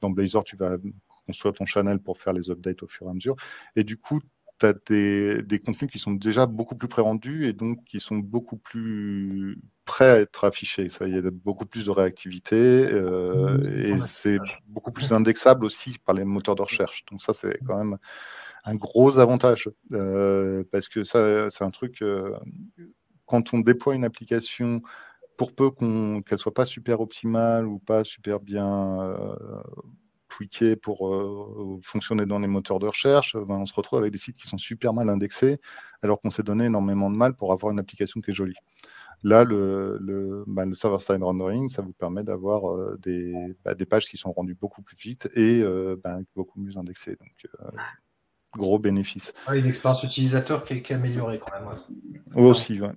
[0.00, 0.76] Dans Blazor, tu vas
[1.26, 3.36] construire ton channel pour faire les updates au fur et à mesure.
[3.76, 4.20] Et du coup,
[4.58, 8.16] tu as des, des, contenus qui sont déjà beaucoup plus pré-rendus et donc qui sont
[8.16, 10.88] beaucoup plus prêts à être affichés.
[10.90, 13.86] Ça, il y a beaucoup plus de réactivité euh, mmh.
[13.86, 17.04] et c'est beaucoup plus indexable aussi par les moteurs de recherche.
[17.10, 17.98] Donc ça, c'est quand même
[18.64, 22.02] un gros avantage euh, parce que ça, c'est un truc.
[22.02, 22.36] Euh,
[23.26, 24.82] quand on déploie une application,
[25.36, 29.14] pour peu qu'on, qu'elle soit pas super optimale ou pas super bien
[30.62, 34.18] euh, pour euh, fonctionner dans les moteurs de recherche, ben, on se retrouve avec des
[34.18, 35.60] sites qui sont super mal indexés,
[36.02, 38.56] alors qu'on s'est donné énormément de mal pour avoir une application qui est jolie.
[39.24, 43.34] Là, le, le, bah, le server-side rendering, ça vous permet d'avoir euh, des,
[43.64, 47.16] bah, des, pages qui sont rendues beaucoup plus vite et euh, bah, beaucoup mieux indexées.
[47.18, 47.70] Donc, euh,
[48.56, 49.32] gros bénéfice.
[49.52, 51.68] une expérience utilisateur qui est, améliorée quand même.
[52.36, 52.92] Aussi, ouais.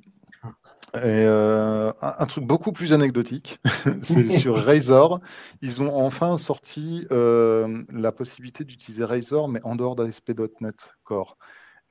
[0.94, 3.60] Et un, un, truc beaucoup plus anecdotique,
[4.04, 5.22] c'est sur Razor.
[5.62, 11.38] Ils ont enfin sorti la possibilité d'utiliser Razor, mais en dehors d'ASP.NET Core.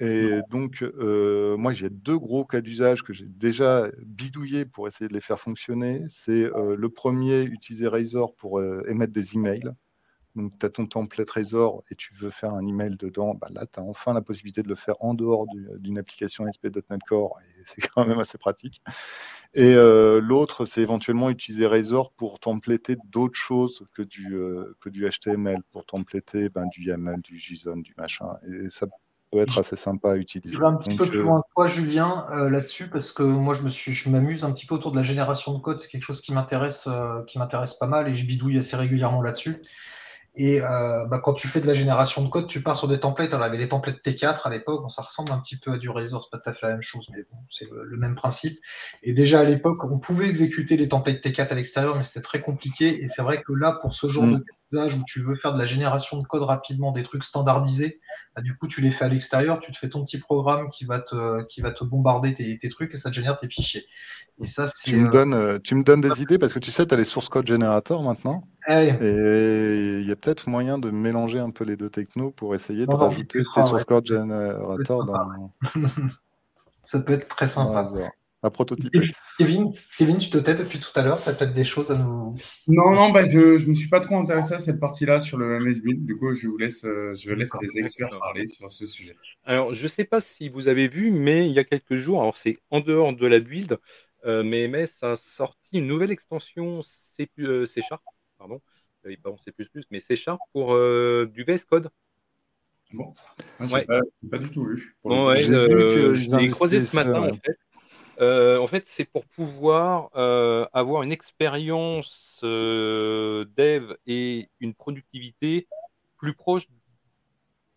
[0.01, 5.09] Et donc, euh, moi, j'ai deux gros cas d'usage que j'ai déjà bidouillés pour essayer
[5.09, 6.05] de les faire fonctionner.
[6.09, 9.70] C'est euh, le premier, utiliser Razor pour euh, émettre des emails.
[10.37, 13.35] Donc, tu as ton template Razor et tu veux faire un email dedans.
[13.35, 15.47] Bah, là, tu as enfin la possibilité de le faire en dehors
[15.78, 17.39] d'une application SP.NET Core.
[17.43, 18.83] Et c'est quand même assez pratique.
[19.55, 24.37] Et l'autre, c'est éventuellement utiliser Razor pour templater d'autres choses que du,
[24.81, 28.37] que du HTML, pour templater ben, du YAML, du JSON, du machin.
[28.47, 28.87] Et ça
[29.31, 30.55] peut être assez sympa à utiliser.
[30.55, 33.55] Je vais un petit peu plus loin que toi, Julien, euh, là-dessus, parce que moi,
[33.55, 35.78] je me suis, je m'amuse un petit peu autour de la génération de code.
[35.78, 39.22] C'est quelque chose qui m'intéresse, euh, qui m'intéresse pas mal, et je bidouille assez régulièrement
[39.22, 39.62] là-dessus.
[40.37, 43.01] Et euh, bah, quand tu fais de la génération de code, tu pars sur des
[43.01, 43.35] templates.
[43.35, 46.22] On avait les templates T4 à l'époque, ça ressemble un petit peu à du Razor,
[46.22, 48.59] c'est pas tout à fait la même chose, mais bon, c'est le, même principe.
[49.03, 52.41] Et déjà à l'époque, on pouvait exécuter les templates T4 à l'extérieur, mais c'était très
[52.41, 53.03] compliqué.
[53.03, 54.39] Et c'est vrai que là, pour ce genre mm.
[54.39, 58.00] de où tu veux faire de la génération de code rapidement, des trucs standardisés,
[58.34, 60.84] bah, du coup, tu les fais à l'extérieur, tu te fais ton petit programme qui
[60.84, 63.84] va te, qui va te bombarder tes, tes trucs et ça te génère tes fichiers.
[64.40, 64.66] Et ça.
[64.84, 66.94] Tu, me euh, donnes, euh, tu me donnes des idées parce que tu sais, tu
[66.94, 68.44] as les source code générateurs maintenant.
[68.68, 72.86] Et il y a peut-être moyen de mélanger un peu les deux technos pour essayer
[72.86, 75.52] de rajouter tes source code générateurs dans.
[76.80, 77.90] Ça peut être très sympa.
[78.43, 79.11] À prototyper.
[79.38, 81.97] Kevin, Kevin, tu te tais depuis tout à l'heure, tu as peut-être des choses à
[81.97, 82.34] nous.
[82.66, 85.59] Non, non, bah, je ne me suis pas trop intéressé à cette partie-là sur le
[85.61, 86.05] MS Build.
[86.05, 89.16] Du coup, je vous laisse, euh, je laisse les experts parler sur ce sujet.
[89.45, 92.20] Alors, je ne sais pas si vous avez vu, mais il y a quelques jours,
[92.20, 93.78] alors c'est en dehors de la build,
[94.24, 98.03] euh, mais MS a sorti une nouvelle extension C, euh, C Sharp
[98.41, 98.61] pardon,
[99.07, 99.53] euh, en C++,
[99.91, 101.91] mais C Sharp pour euh, du VS Code.
[102.93, 103.12] Bon,
[103.61, 103.84] ah, ouais.
[103.84, 104.97] pas, pas, du tout vu.
[105.05, 107.57] ouais, euh, J'ai croisé ce matin, en fait.
[108.20, 115.66] Euh, en fait, c'est pour pouvoir euh, avoir une expérience euh, dev et une productivité
[116.18, 116.68] plus proche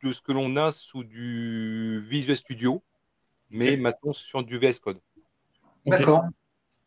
[0.03, 2.83] de ce que l'on a sous du Visual Studio,
[3.49, 4.99] mais maintenant sur du VS Code.
[5.85, 6.25] D'accord.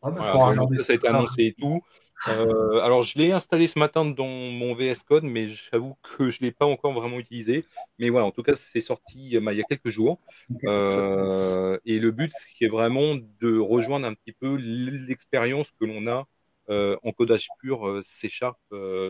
[0.03, 1.81] Ah, bah, ça a été annoncé et tout.
[2.27, 6.39] Euh, alors, je l'ai installé ce matin dans mon VS Code, mais j'avoue que je
[6.41, 7.65] ne l'ai pas encore vraiment utilisé.
[7.99, 10.19] Mais voilà, en tout cas, c'est sorti bah, il y a quelques jours.
[10.65, 16.27] Euh, et le but, c'est vraiment de rejoindre un petit peu l'expérience que l'on a
[16.69, 18.59] euh, en codage pur C Sharp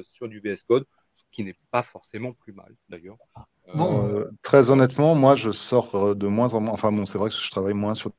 [0.03, 0.85] sur du VS Code,
[1.15, 3.17] ce qui n'est pas forcément plus mal d'ailleurs.
[4.43, 6.73] très honnêtement, moi, je sors de moins en moins.
[6.73, 8.11] Enfin, bon, c'est vrai que je travaille moins sur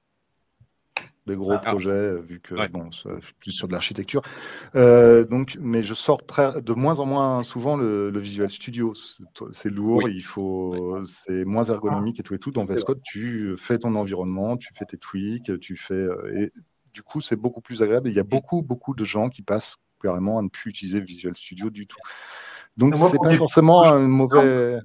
[1.29, 1.71] des gros ah, ah.
[1.71, 3.09] projets, euh, vu que bon, c'est
[3.39, 4.23] plus sur de l'architecture.
[4.75, 8.95] Euh, donc, mais je sors très, de moins en moins souvent le, Visual Studio.
[9.53, 12.51] C'est lourd, il faut, c'est moins ergonomique et tout et tout.
[12.51, 16.53] Dans VS Code, tu fais ton environnement, tu fais tes tweaks, tu fais euh, et
[16.93, 18.09] du coup, c'est beaucoup plus agréable.
[18.09, 21.37] il y a beaucoup, beaucoup de gens qui passent carrément à ne plus utiliser Visual
[21.37, 21.99] Studio du tout.
[22.77, 24.79] Donc, c'est pas forcément un mauvais.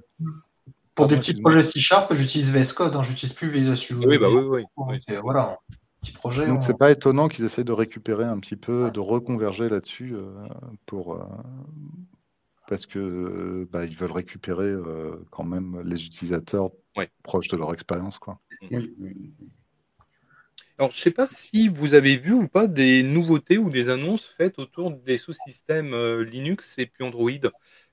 [0.94, 4.08] Pour des petits projets C Sharp, j'utilise VS Code, hein, j'utilise plus Visual Studio.
[4.08, 5.18] Oui, bah oui, oui.
[5.22, 5.58] Voilà
[6.12, 6.46] projet.
[6.46, 10.32] Donc, c'est pas étonnant qu'ils essayent de récupérer un petit peu, de reconverger là-dessus euh,
[10.86, 11.14] pour.
[11.14, 11.24] Euh,
[12.66, 16.70] parce que bah, ils veulent récupérer euh, quand même les utilisateurs
[17.22, 18.18] proches de leur expérience.
[18.18, 18.40] Quoi.
[20.78, 23.90] Alors, je ne sais pas si vous avez vu ou pas des nouveautés ou des
[23.90, 27.30] annonces faites autour des sous-systèmes Linux et puis Android.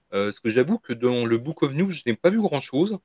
[0.09, 2.97] parce que j'avoue que dans le Book of News, je n'ai pas vu grand-chose.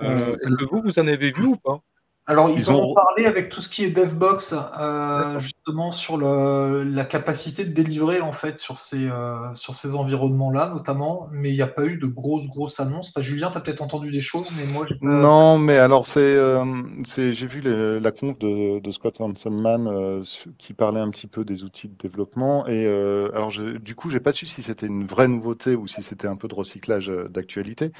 [0.00, 1.82] Est-ce que vous, vous en avez vu ou pas?
[2.30, 2.94] Alors, ils, ont...
[2.94, 8.30] parlé avec tout ce qui est DevBox, euh, justement sur la capacité de délivrer en
[8.30, 12.06] fait sur ces, euh, sur ces environnements-là, notamment, mais il n'y a pas eu de
[12.06, 13.12] grosses, grosses annonces.
[13.18, 16.64] Julien, tu as peut-être entendu des choses, mais moi, Non, mais alors, c'est, euh,
[17.04, 20.22] j'ai vu la conf de, de Scott Hansenman
[20.56, 22.86] qui parlait un petit peu des outils de développement, et
[23.34, 26.36] alors, du coup, j'ai pas su si c'était une vraie nouveauté ou si c'était un
[26.36, 27.90] peu de recyclage d'actualité,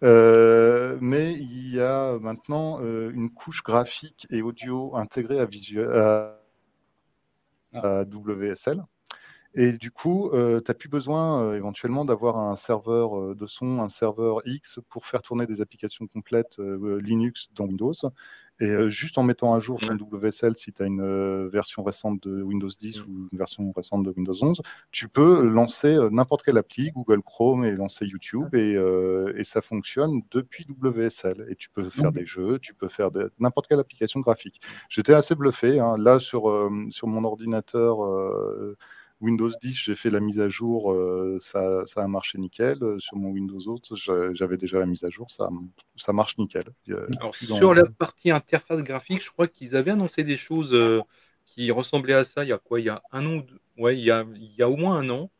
[0.00, 5.90] mais il y a maintenant une couche graphique graphique et audio intégrés à, visuel,
[7.72, 8.82] à, WSL.
[9.54, 13.46] Et du coup, euh, tu n'as plus besoin euh, éventuellement d'avoir un serveur euh, de
[13.46, 17.94] son, un serveur X pour faire tourner des applications complètes Linux dans Windows.
[18.60, 21.82] Et euh, juste en mettant à jour ton WSL, si tu as une euh, version
[21.82, 26.10] récente de Windows 10 ou une version récente de Windows 11, tu peux lancer euh,
[26.10, 28.74] n'importe quelle appli, Google Chrome et lancer YouTube, et,
[29.36, 31.46] et, ça fonctionne depuis WSL.
[31.48, 34.60] Et tu peux faire des jeux, tu peux faire n'importe quelle application graphique.
[34.88, 35.80] J'étais assez bluffé.
[35.80, 35.96] Hein.
[35.98, 37.98] Là, sur, sur mon ordinateur
[39.20, 42.78] Windows 10, j'ai fait la mise à jour, euh, ça, a marché nickel.
[42.82, 45.48] Euh, sur mon Windows 11, j'avais déjà la mise à jour, ça,
[45.96, 46.64] ça marche nickel.
[47.32, 51.02] sur la partie interface graphique, je crois qu'ils avaient annoncé des choses euh,
[51.44, 52.80] qui ressemblaient à ça il y a quoi?
[52.80, 53.44] Il y a un an
[53.76, 55.30] Ouais, il y a, il y a au moins un an.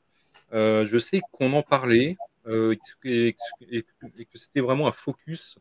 [0.53, 2.17] je sais qu'on en parlait
[2.47, 5.57] et, que c'était vraiment un focus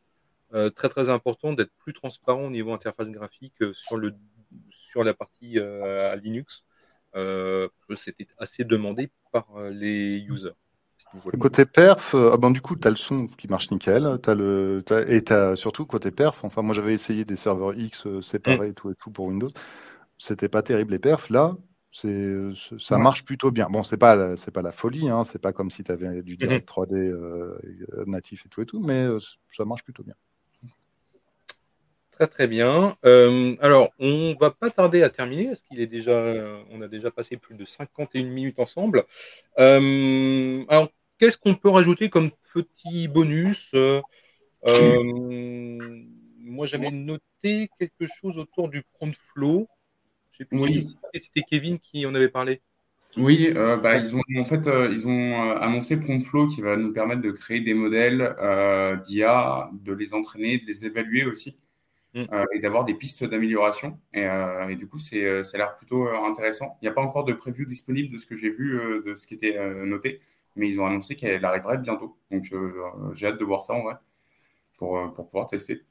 [0.51, 4.13] très très important d'être plus transparent au niveau interface graphique sur, le,
[4.71, 5.57] sur la partie
[6.21, 6.63] Linux.
[7.15, 10.55] Euh, c'était assez demandé par euh, les users.
[11.39, 14.19] Côté perf, euh, ah ben, du coup, tu as le son qui marche nickel.
[14.23, 16.43] As le, et tu as surtout côté perf.
[16.43, 18.71] Enfin, moi, j'avais essayé des serveurs X séparés mm.
[18.71, 19.49] et, tout, et tout pour Windows.
[20.19, 21.29] C'était pas terrible les perfs.
[21.31, 21.55] Là,
[21.91, 23.67] c'est, ça marche plutôt bien.
[23.71, 25.09] Bon, c'est pas, c'est pas la folie.
[25.09, 26.37] Hein, c'est pas comme si tu avais du mm-hmm.
[26.37, 29.07] direct 3D natif et tout et tout, mais
[29.51, 30.15] ça marche plutôt bien.
[32.19, 32.97] Très très bien.
[33.05, 36.21] Euh, alors, on va pas tarder à terminer, parce qu'il est déjà,
[36.69, 39.05] on a déjà passé plus de 51 minutes ensemble.
[39.57, 43.71] Euh, alors, qu'est-ce qu'on peut rajouter comme petit bonus?
[43.73, 44.01] Euh,
[46.39, 49.69] Moi, j'avais noté quelque chose autour du prompt flow.
[50.33, 50.87] Je sais plus oui.
[51.13, 52.59] si c'était Kevin qui en avait parlé.
[53.15, 57.31] Oui, bah, ils ont en fait ils ont annoncé Promptflow qui va nous permettre de
[57.31, 58.35] créer des modèles
[59.05, 61.55] d'IA, de les entraîner, de les évaluer aussi.
[62.15, 62.23] Mm.
[62.33, 63.99] Euh, et d'avoir des pistes d'amélioration.
[64.13, 66.77] Et, euh, du coup, c'est, euh, ça a l'air plutôt intéressant.
[66.81, 69.27] Il n'y a pas encore de preview disponible de ce que j'ai vu, de ce
[69.27, 70.19] qui était noté,
[70.55, 72.17] mais ils ont annoncé qu'elle arriverait bientôt.
[72.31, 72.45] Donc,
[73.13, 73.95] j'ai hâte de voir ça en vrai
[74.77, 75.81] pour, pour pouvoir tester.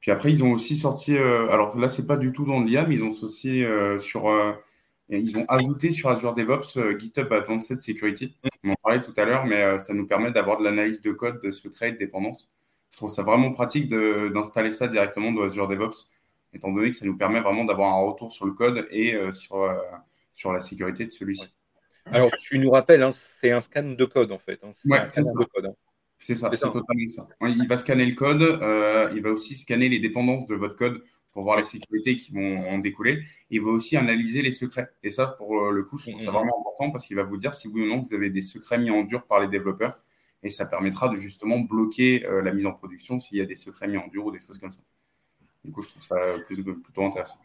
[0.00, 2.96] Puis après, ils ont aussi sorti, alors là, c'est pas du tout dans l'IA, mais
[2.96, 3.64] ils ont aussi
[3.98, 4.58] sur,
[5.08, 8.36] ils ont ajouté sur Azure DevOps GitHub Advanced Security.
[8.42, 8.48] Mm.
[8.64, 11.40] On en parlait tout à l'heure, mais ça nous permet d'avoir de l'analyse de code,
[11.42, 12.50] de secret et de dépendance
[12.98, 16.10] trouve ça vraiment pratique d'installer ça directement dans Azure DevOps,
[16.52, 19.32] étant donné que ça nous permet vraiment d'avoir un retour sur le code et euh,
[19.32, 19.74] sur, euh,
[20.34, 21.48] sur la sécurité de celui-ci.
[22.06, 24.58] Alors, tu nous rappelles, hein, c'est un scan de code en fait.
[24.62, 24.70] Hein.
[24.72, 25.32] c'est ça.
[25.40, 25.72] Hein.
[26.20, 27.28] C'est ça, c'est totalement ça.
[27.42, 31.00] Il va scanner le code, euh, il va aussi scanner les dépendances de votre code
[31.32, 33.20] pour voir les sécurités qui vont en découler.
[33.50, 34.88] Il va aussi analyser les secrets.
[35.04, 36.32] Et ça, pour le coup, je trouve ça mm-hmm.
[36.32, 38.78] vraiment important parce qu'il va vous dire si oui ou non vous avez des secrets
[38.78, 40.00] mis en dur par les développeurs
[40.42, 43.54] et ça permettra de justement bloquer euh, la mise en production s'il y a des
[43.54, 44.80] secrets mis en dur ou des choses comme ça.
[45.64, 46.16] Du coup, je trouve ça
[46.82, 47.38] plutôt intéressant.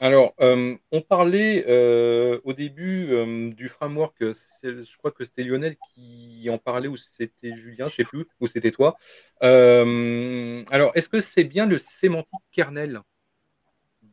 [0.00, 3.08] Alors, euh, on parlait euh, au début
[3.56, 7.96] du framework, je crois que c'était Lionel qui en parlait, ou c'était Julien, je ne
[7.96, 8.96] sais plus, ou c'était toi.
[9.40, 13.00] alors, est-ce que c'est bien le sémantique kernel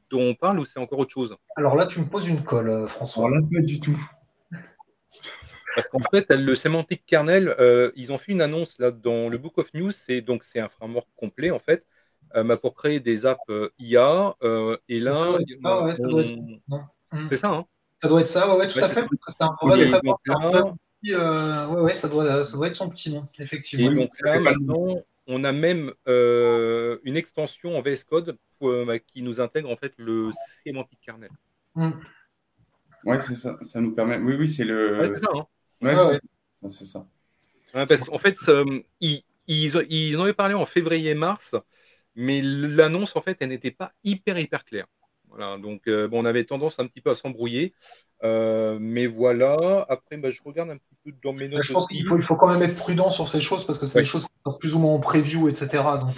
[0.09, 1.36] dont on parle ou c'est encore autre chose?
[1.55, 3.28] Alors là, tu me poses une colle, François.
[3.28, 3.99] Alors là, pas du tout.
[5.76, 9.38] Parce qu'en fait, le Semantic Kernel, euh, ils ont fait une annonce là dans le
[9.38, 11.86] Book of News, c'est donc c'est un framework complet en fait,
[12.36, 14.36] euh, pour créer des apps euh, IA.
[14.88, 15.13] et là,
[17.28, 17.65] c'est ça, hein
[18.01, 19.05] Ça doit être ça, ouais, tout à fait.
[19.28, 19.55] C'est un
[21.67, 23.91] ouais, ouais, ça doit, ça doit être son petit nom, effectivement.
[23.91, 24.95] Et donc là, maintenant,
[25.28, 30.30] on a même une extension en VS Code bah, qui nous intègre en fait le
[30.65, 31.32] Semantic Kernel.
[31.76, 31.91] Mm.
[33.03, 33.57] Ouais, c'est ça.
[33.61, 34.17] Ça nous permet.
[34.17, 35.03] Oui, oui, c'est le.
[35.05, 35.28] c'est ça.
[35.36, 35.45] Hein.
[35.82, 35.95] Ouais,
[36.67, 37.05] c'est ça.
[37.73, 38.38] parce qu'en fait,
[39.01, 41.55] ils, ils, en avaient parlé en février-mars,
[42.15, 44.88] mais l'annonce, en fait, elle n'était pas hyper, hyper claire.
[45.36, 47.73] Voilà, donc bon, on avait tendance un petit peu à s'embrouiller.
[48.23, 51.63] mais voilà, après, bah, je regarde un petit peu dans mes notes.
[51.63, 53.86] Je pense qu'il faut, il faut quand même être prudent sur ces choses parce que
[53.86, 55.83] c'est des choses qui sont plus ou moins en preview, etc.
[55.99, 56.15] Donc,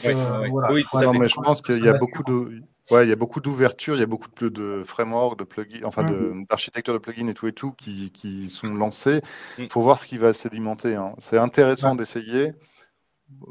[0.52, 0.72] voilà.
[0.72, 2.62] Oui, non, mais je pense qu'il y a beaucoup de.
[2.90, 5.84] Ouais, il y a beaucoup d'ouverture, il y a beaucoup de, de frameworks, de plugins,
[5.84, 6.46] enfin mmh.
[6.50, 9.22] d'architecture de, plugins et tout et tout qui, qui sont lancés.
[9.58, 9.70] Il mmh.
[9.70, 10.96] faut voir ce qui va sédimenter.
[10.96, 11.14] Hein.
[11.20, 12.54] C'est intéressant d'essayer.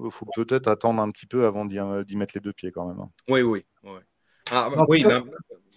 [0.03, 2.99] Il faut peut-être attendre un petit peu avant d'y mettre les deux pieds quand même.
[2.99, 3.11] Hein.
[3.29, 3.67] Oui, oui.
[4.51, 5.23] Ah, oui bah,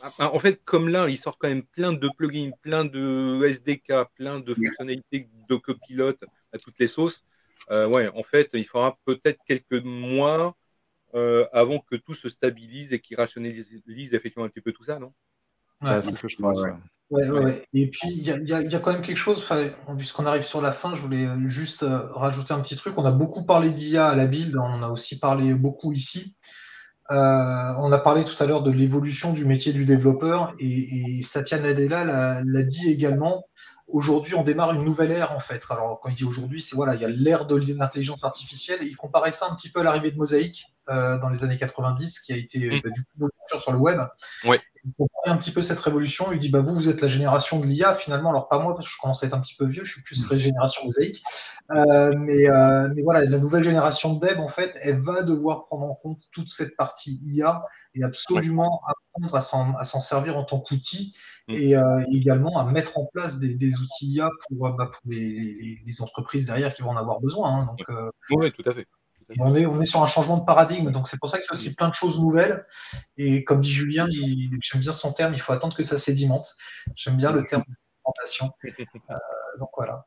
[0.01, 3.93] ah, en fait, comme là, il sort quand même plein de plugins, plein de SDK,
[4.15, 7.23] plein de fonctionnalités de copilote à toutes les sauces.
[7.71, 10.55] Euh, ouais, en fait, il faudra peut-être quelques mois
[11.15, 14.99] euh, avant que tout se stabilise et qu'il rationalise effectivement un petit peu tout ça,
[14.99, 15.13] non?
[15.81, 16.61] C'est ce que je pense.
[17.73, 19.47] Et puis, il y, a, quand même quelque chose,
[19.97, 22.93] puisqu'on arrive sur la fin, je voulais euh, juste euh, rajouter un petit truc.
[22.97, 26.35] On a beaucoup parlé d'IA à la build, on en a aussi parlé beaucoup ici.
[27.09, 31.59] On a parlé tout à l'heure de l'évolution du métier du développeur et, et Satya
[31.59, 33.45] Nadella l'a dit également
[33.91, 35.63] aujourd'hui, on démarre une nouvelle ère, en fait.
[35.69, 38.81] Alors, quand il dit aujourd'hui, c'est voilà, il y a l'ère de l'intelligence artificielle.
[38.81, 41.57] Et il comparait ça un petit peu à l'arrivée de Mosaïque euh, dans les années
[41.57, 43.99] 90, qui a été bah, du coup sur le web.
[44.45, 44.59] Ouais.
[44.85, 46.31] Il comparait un petit peu cette révolution.
[46.31, 48.29] Il dit, bah, vous, vous êtes la génération de l'IA, finalement.
[48.29, 49.83] Alors, pas moi, parce que je commence à être un petit peu vieux.
[49.83, 51.23] Je suis plus la génération Mosaïque.
[51.71, 55.65] Euh, mais, euh, mais voilà, la nouvelle génération de dev, en fait, elle va devoir
[55.65, 57.63] prendre en compte toute cette partie IA
[57.95, 61.13] et absolument apprendre à s'en servir en tant qu'outil
[61.49, 61.53] Mm.
[61.53, 66.73] et euh, également à mettre en place des, outils IA pour, bah, les, entreprises derrière
[66.73, 67.51] qui vont en avoir besoin.
[67.51, 67.65] Hein.
[67.65, 67.87] donc,
[68.31, 68.87] oui, tout à fait.
[69.37, 71.49] On est, on est sur un changement de paradigme, donc c'est pour ça qu'il y
[71.49, 72.65] a aussi plein de choses nouvelles.
[73.17, 76.55] Et comme dit Julien, j'aime bien son terme, il faut attendre que ça sédimente.
[76.95, 78.51] J'aime bien le terme de sédimentation.
[79.59, 80.05] donc voilà.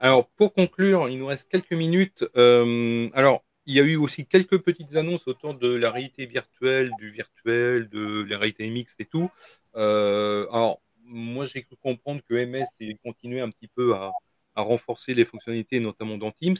[0.00, 2.24] Alors pour conclure, il nous reste quelques minutes.
[2.34, 7.10] alors il y a eu aussi quelques petites annonces autour de la réalité virtuelle, du
[7.10, 9.30] virtuel, de la réalité mixte et tout.
[9.76, 14.12] Euh, alors, moi, j'ai cru comprendre que MS continuait un petit peu à,
[14.54, 16.56] renforcer les fonctionnalités, notamment dans Teams,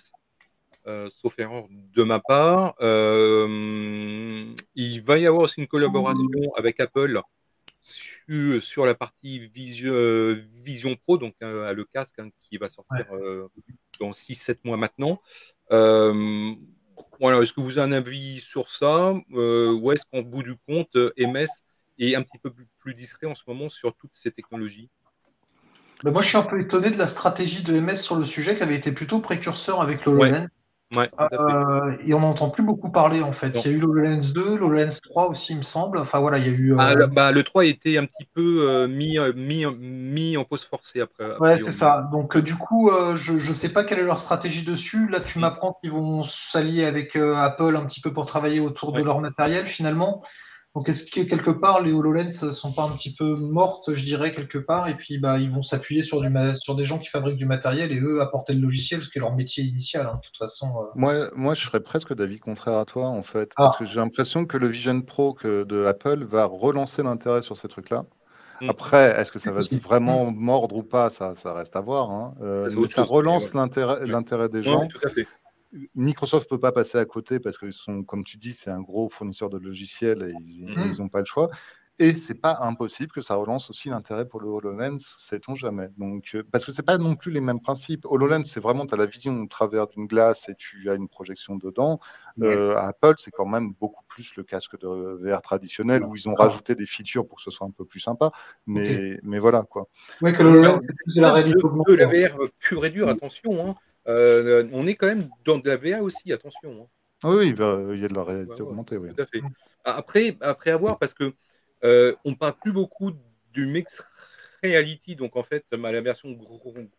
[0.86, 2.74] euh, sauf erreur de ma part.
[2.80, 7.20] Euh, il va y avoir aussi une collaboration avec Apple
[7.80, 9.92] sur, la partie Vision,
[10.62, 13.06] Vision Pro, donc le casque hein, qui va sortir
[14.00, 15.20] dans 6-7 mois maintenant.
[15.68, 19.14] voilà, est-ce que vous avez un avis sur ça?
[19.30, 21.48] Ou est-ce qu'en bout du compte, MS
[21.98, 24.90] et un petit peu plus, discret en ce moment sur toutes ces technologies?
[26.02, 28.56] Bah, Moi, je suis un peu étonné de la stratégie de MS sur le sujet
[28.56, 30.06] qui avait été plutôt précurseur avec
[30.96, 33.64] Euh, et on n'entend plus beaucoup parler en fait.
[33.64, 35.98] Il y a eu l'HoloLens 2, l'HoloLens 3 aussi, il me semble.
[35.98, 36.74] Enfin voilà, il y a eu.
[36.78, 40.36] Ah, le, bah, le 3 a été un petit peu euh, mis, euh, mis, mis,
[40.36, 41.36] en pause forcée après.
[41.38, 42.08] ouais, c'est ça.
[42.12, 45.08] Donc du coup, je ne sais pas quelle est leur stratégie dessus.
[45.08, 45.40] Là, tu mm.
[45.40, 49.66] m'apprends qu'ils vont s'allier avec Apple un petit peu pour travailler autour de leur matériel
[49.66, 50.22] finalement.
[50.74, 54.32] Donc est-ce que quelque part les HoloLens sont pas un petit peu mortes, je dirais,
[54.32, 56.22] quelque part, et puis bah, ils vont s'appuyer sur,
[56.62, 59.20] sur des gens qui fabriquent du matériel et eux apporter le logiciel, ce qui est
[59.20, 60.68] leur métier initial, hein, de toute façon.
[60.68, 60.86] Euh.
[60.94, 63.78] Moi, moi, je serais presque d'avis contraire à toi, en fait, parce ah.
[63.78, 67.68] que j'ai l'impression que le Vision Pro que de Apple va relancer l'intérêt sur ces
[67.68, 68.06] trucs-là.
[68.62, 68.70] Mm.
[68.70, 71.10] Après, est-ce que ça va vraiment mordre ou pas?
[71.10, 72.10] Ça, ça reste à voir.
[72.10, 72.34] Hein.
[72.40, 74.86] Euh, mais ça relance l'intérêt des gens.
[74.86, 75.26] tout à fait.
[75.94, 79.50] Microsoft peut pas passer à côté parce sont, comme tu dis, c'est un gros fournisseur
[79.50, 81.10] de logiciels et ils n'ont mmh.
[81.10, 81.50] pas le choix.
[81.98, 85.88] Et c'est pas impossible que ça relance aussi l'intérêt pour le HoloLens, sait-on jamais.
[85.98, 88.06] Donc, euh, parce que c'est pas non plus les mêmes principes.
[88.06, 91.06] HoloLens, c'est vraiment, tu as la vision au travers d'une glace et tu as une
[91.06, 92.00] projection dedans.
[92.40, 96.34] Euh, Apple, c'est quand même beaucoup plus le casque de VR traditionnel où ils ont
[96.34, 98.32] rajouté des features pour que ce soit un peu plus sympa.
[98.66, 99.86] Mais, mais voilà, quoi.
[100.22, 100.80] Oui, que le
[101.14, 103.68] c'est la réalité La VR pure et dure, attention.
[103.68, 103.74] Hein.
[104.08, 106.88] Euh, on est quand même dans de la VA aussi, attention.
[107.24, 107.28] Hein.
[107.28, 108.96] Oui, il, y a de la réalité augmentée.
[108.96, 109.10] Oui.
[109.14, 109.42] Tout à fait.
[109.84, 111.34] Après, après avoir, parce que
[111.84, 113.12] euh, on parle plus beaucoup
[113.52, 114.02] du mix
[114.62, 116.32] reality, donc en fait, la version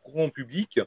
[0.04, 0.80] grand, public.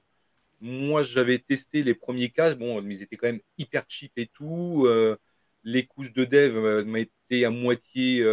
[0.60, 4.84] Moi, j'avais testé les premiers cas, bon, ils étaient quand même hyper cheap et tout.
[4.86, 5.18] Euh,
[5.64, 8.24] les couches de dev m'étaient à moitié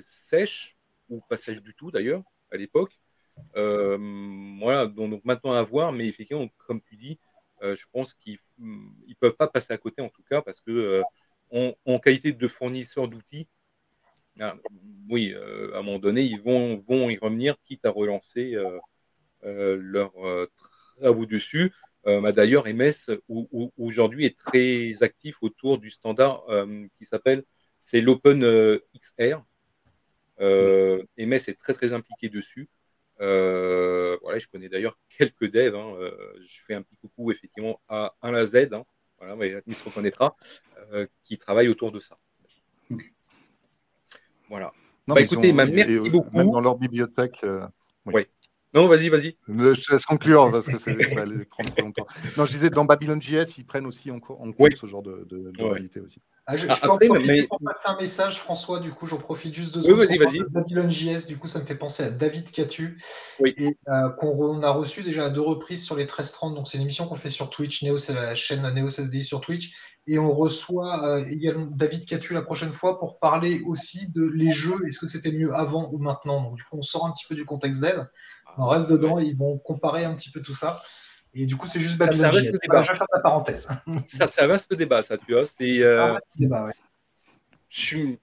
[0.00, 0.76] sèches,
[1.08, 2.98] ou pas sèches du tout d'ailleurs, à l'époque.
[3.56, 3.96] Euh,
[4.60, 7.18] voilà, donc, maintenant à voir, mais effectivement, comme tu dis,
[7.62, 10.70] euh, je pense qu'ils ne peuvent pas passer à côté en tout cas parce que
[11.52, 13.46] euh, en, qualité de fournisseur d'outils,
[14.40, 14.56] ah,
[15.08, 18.56] oui, à un moment donné, ils vont, vont y revenir, quitte à relancer
[19.42, 20.12] leurs
[20.96, 21.72] travaux dessus.
[22.04, 23.20] Bah, d'ailleurs, MS
[23.78, 26.44] aujourd'hui est très actif autour du standard
[26.98, 27.44] qui s'appelle
[27.78, 28.40] c'est l'Open
[29.00, 29.44] XR.
[30.40, 32.68] MS est très très impliqué dessus.
[33.24, 35.74] Euh, voilà, je connais d'ailleurs quelques devs.
[35.74, 36.12] Hein, euh,
[36.44, 38.84] je fais un petit coucou effectivement à 1 la Z, hein,
[39.18, 40.36] voilà, il se reconnaîtra,
[40.92, 42.18] euh, qui travaillent autour de ça.
[44.48, 44.72] Voilà.
[45.06, 46.36] Non, bah, écoutez, merci beaucoup.
[46.36, 47.44] Même dans leur bibliothèque.
[48.06, 48.26] oui.
[48.74, 49.36] Non, vas-y, vas-y.
[49.46, 52.06] Je te laisse conclure parce que ça aller prendre trop longtemps.
[52.36, 56.00] Non, je disais, dans Babylon.js, ils prennent aussi en, compte ce genre de, de, réalité
[56.00, 56.20] aussi.
[56.46, 57.46] Ah, je, ah, peux après, mais...
[57.46, 60.00] pour passer un message, François, du coup, j'en profite juste deux secondes.
[60.00, 60.50] Oui, vas-y, vas-y.
[60.50, 63.00] Babylon.js, du coup, ça me fait penser à David Catu,
[63.40, 63.54] oui.
[63.56, 66.54] et euh, qu'on a reçu déjà à deux reprises sur les 1330.
[66.54, 67.82] Donc, c'est une émission qu'on fait sur Twitch.
[67.82, 69.74] Neo, c'est la chaîne Neo SSDI sur Twitch.
[70.06, 74.50] Et on reçoit euh, également David Catu la prochaine fois pour parler aussi de les
[74.50, 74.86] jeux.
[74.86, 77.34] Est-ce que c'était mieux avant ou maintenant Donc, du coup, on sort un petit peu
[77.34, 78.10] du contexte d'elle.
[78.58, 80.82] On reste dedans, ils vont comparer un petit peu tout ça.
[81.34, 82.24] Et du coup, c'est juste Babylon.
[82.24, 82.82] Ça, reste le débat.
[82.82, 83.68] Je vais faire la parenthèse.
[84.06, 85.44] ça, ça reste le débat, ça, tu vois.
[85.44, 85.82] C'est.
[85.82, 86.16] Euh...
[86.36, 86.72] débat, ouais.
[87.68, 88.16] Je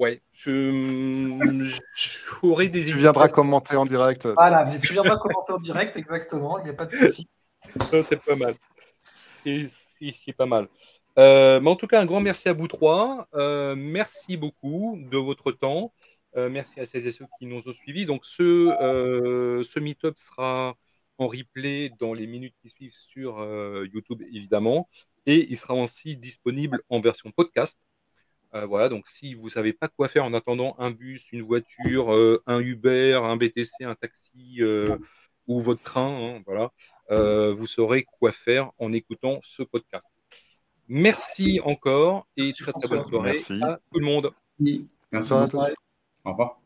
[0.00, 1.76] Ouais, je,
[2.40, 2.86] j'aurais des.
[2.86, 4.26] Tu viendras commenter en direct.
[4.34, 6.58] Voilà, tu viendras commenter en direct, exactement.
[6.58, 7.28] Il n'y a pas de souci.
[8.02, 8.54] c'est pas mal.
[9.44, 10.68] C'est, pas mal.
[11.18, 13.28] Euh, mais en tout cas, un grand merci à vous trois.
[13.34, 15.92] Euh, merci beaucoup de votre temps.
[16.34, 18.06] Euh, merci à celles et ceux qui nous ont suivis.
[18.06, 18.42] Donc, ce,
[18.82, 20.76] euh, ce meet-up sera
[21.20, 24.88] en replay dans les minutes qui suivent sur euh, YouTube, évidemment.
[25.26, 27.78] Et il sera aussi disponible en version podcast.
[28.52, 32.10] voilà, donc si vous ne savez pas quoi faire en attendant un bus, une voiture,
[32.46, 34.60] un Uber, un VTC, un taxi
[35.46, 36.72] ou votre train, hein, voilà,
[37.52, 40.08] vous saurez quoi faire en écoutant ce podcast.
[40.88, 44.32] Merci encore et très très bonne soirée à tout le monde.
[45.12, 45.72] Merci, à tous.
[46.24, 46.59] Au revoir.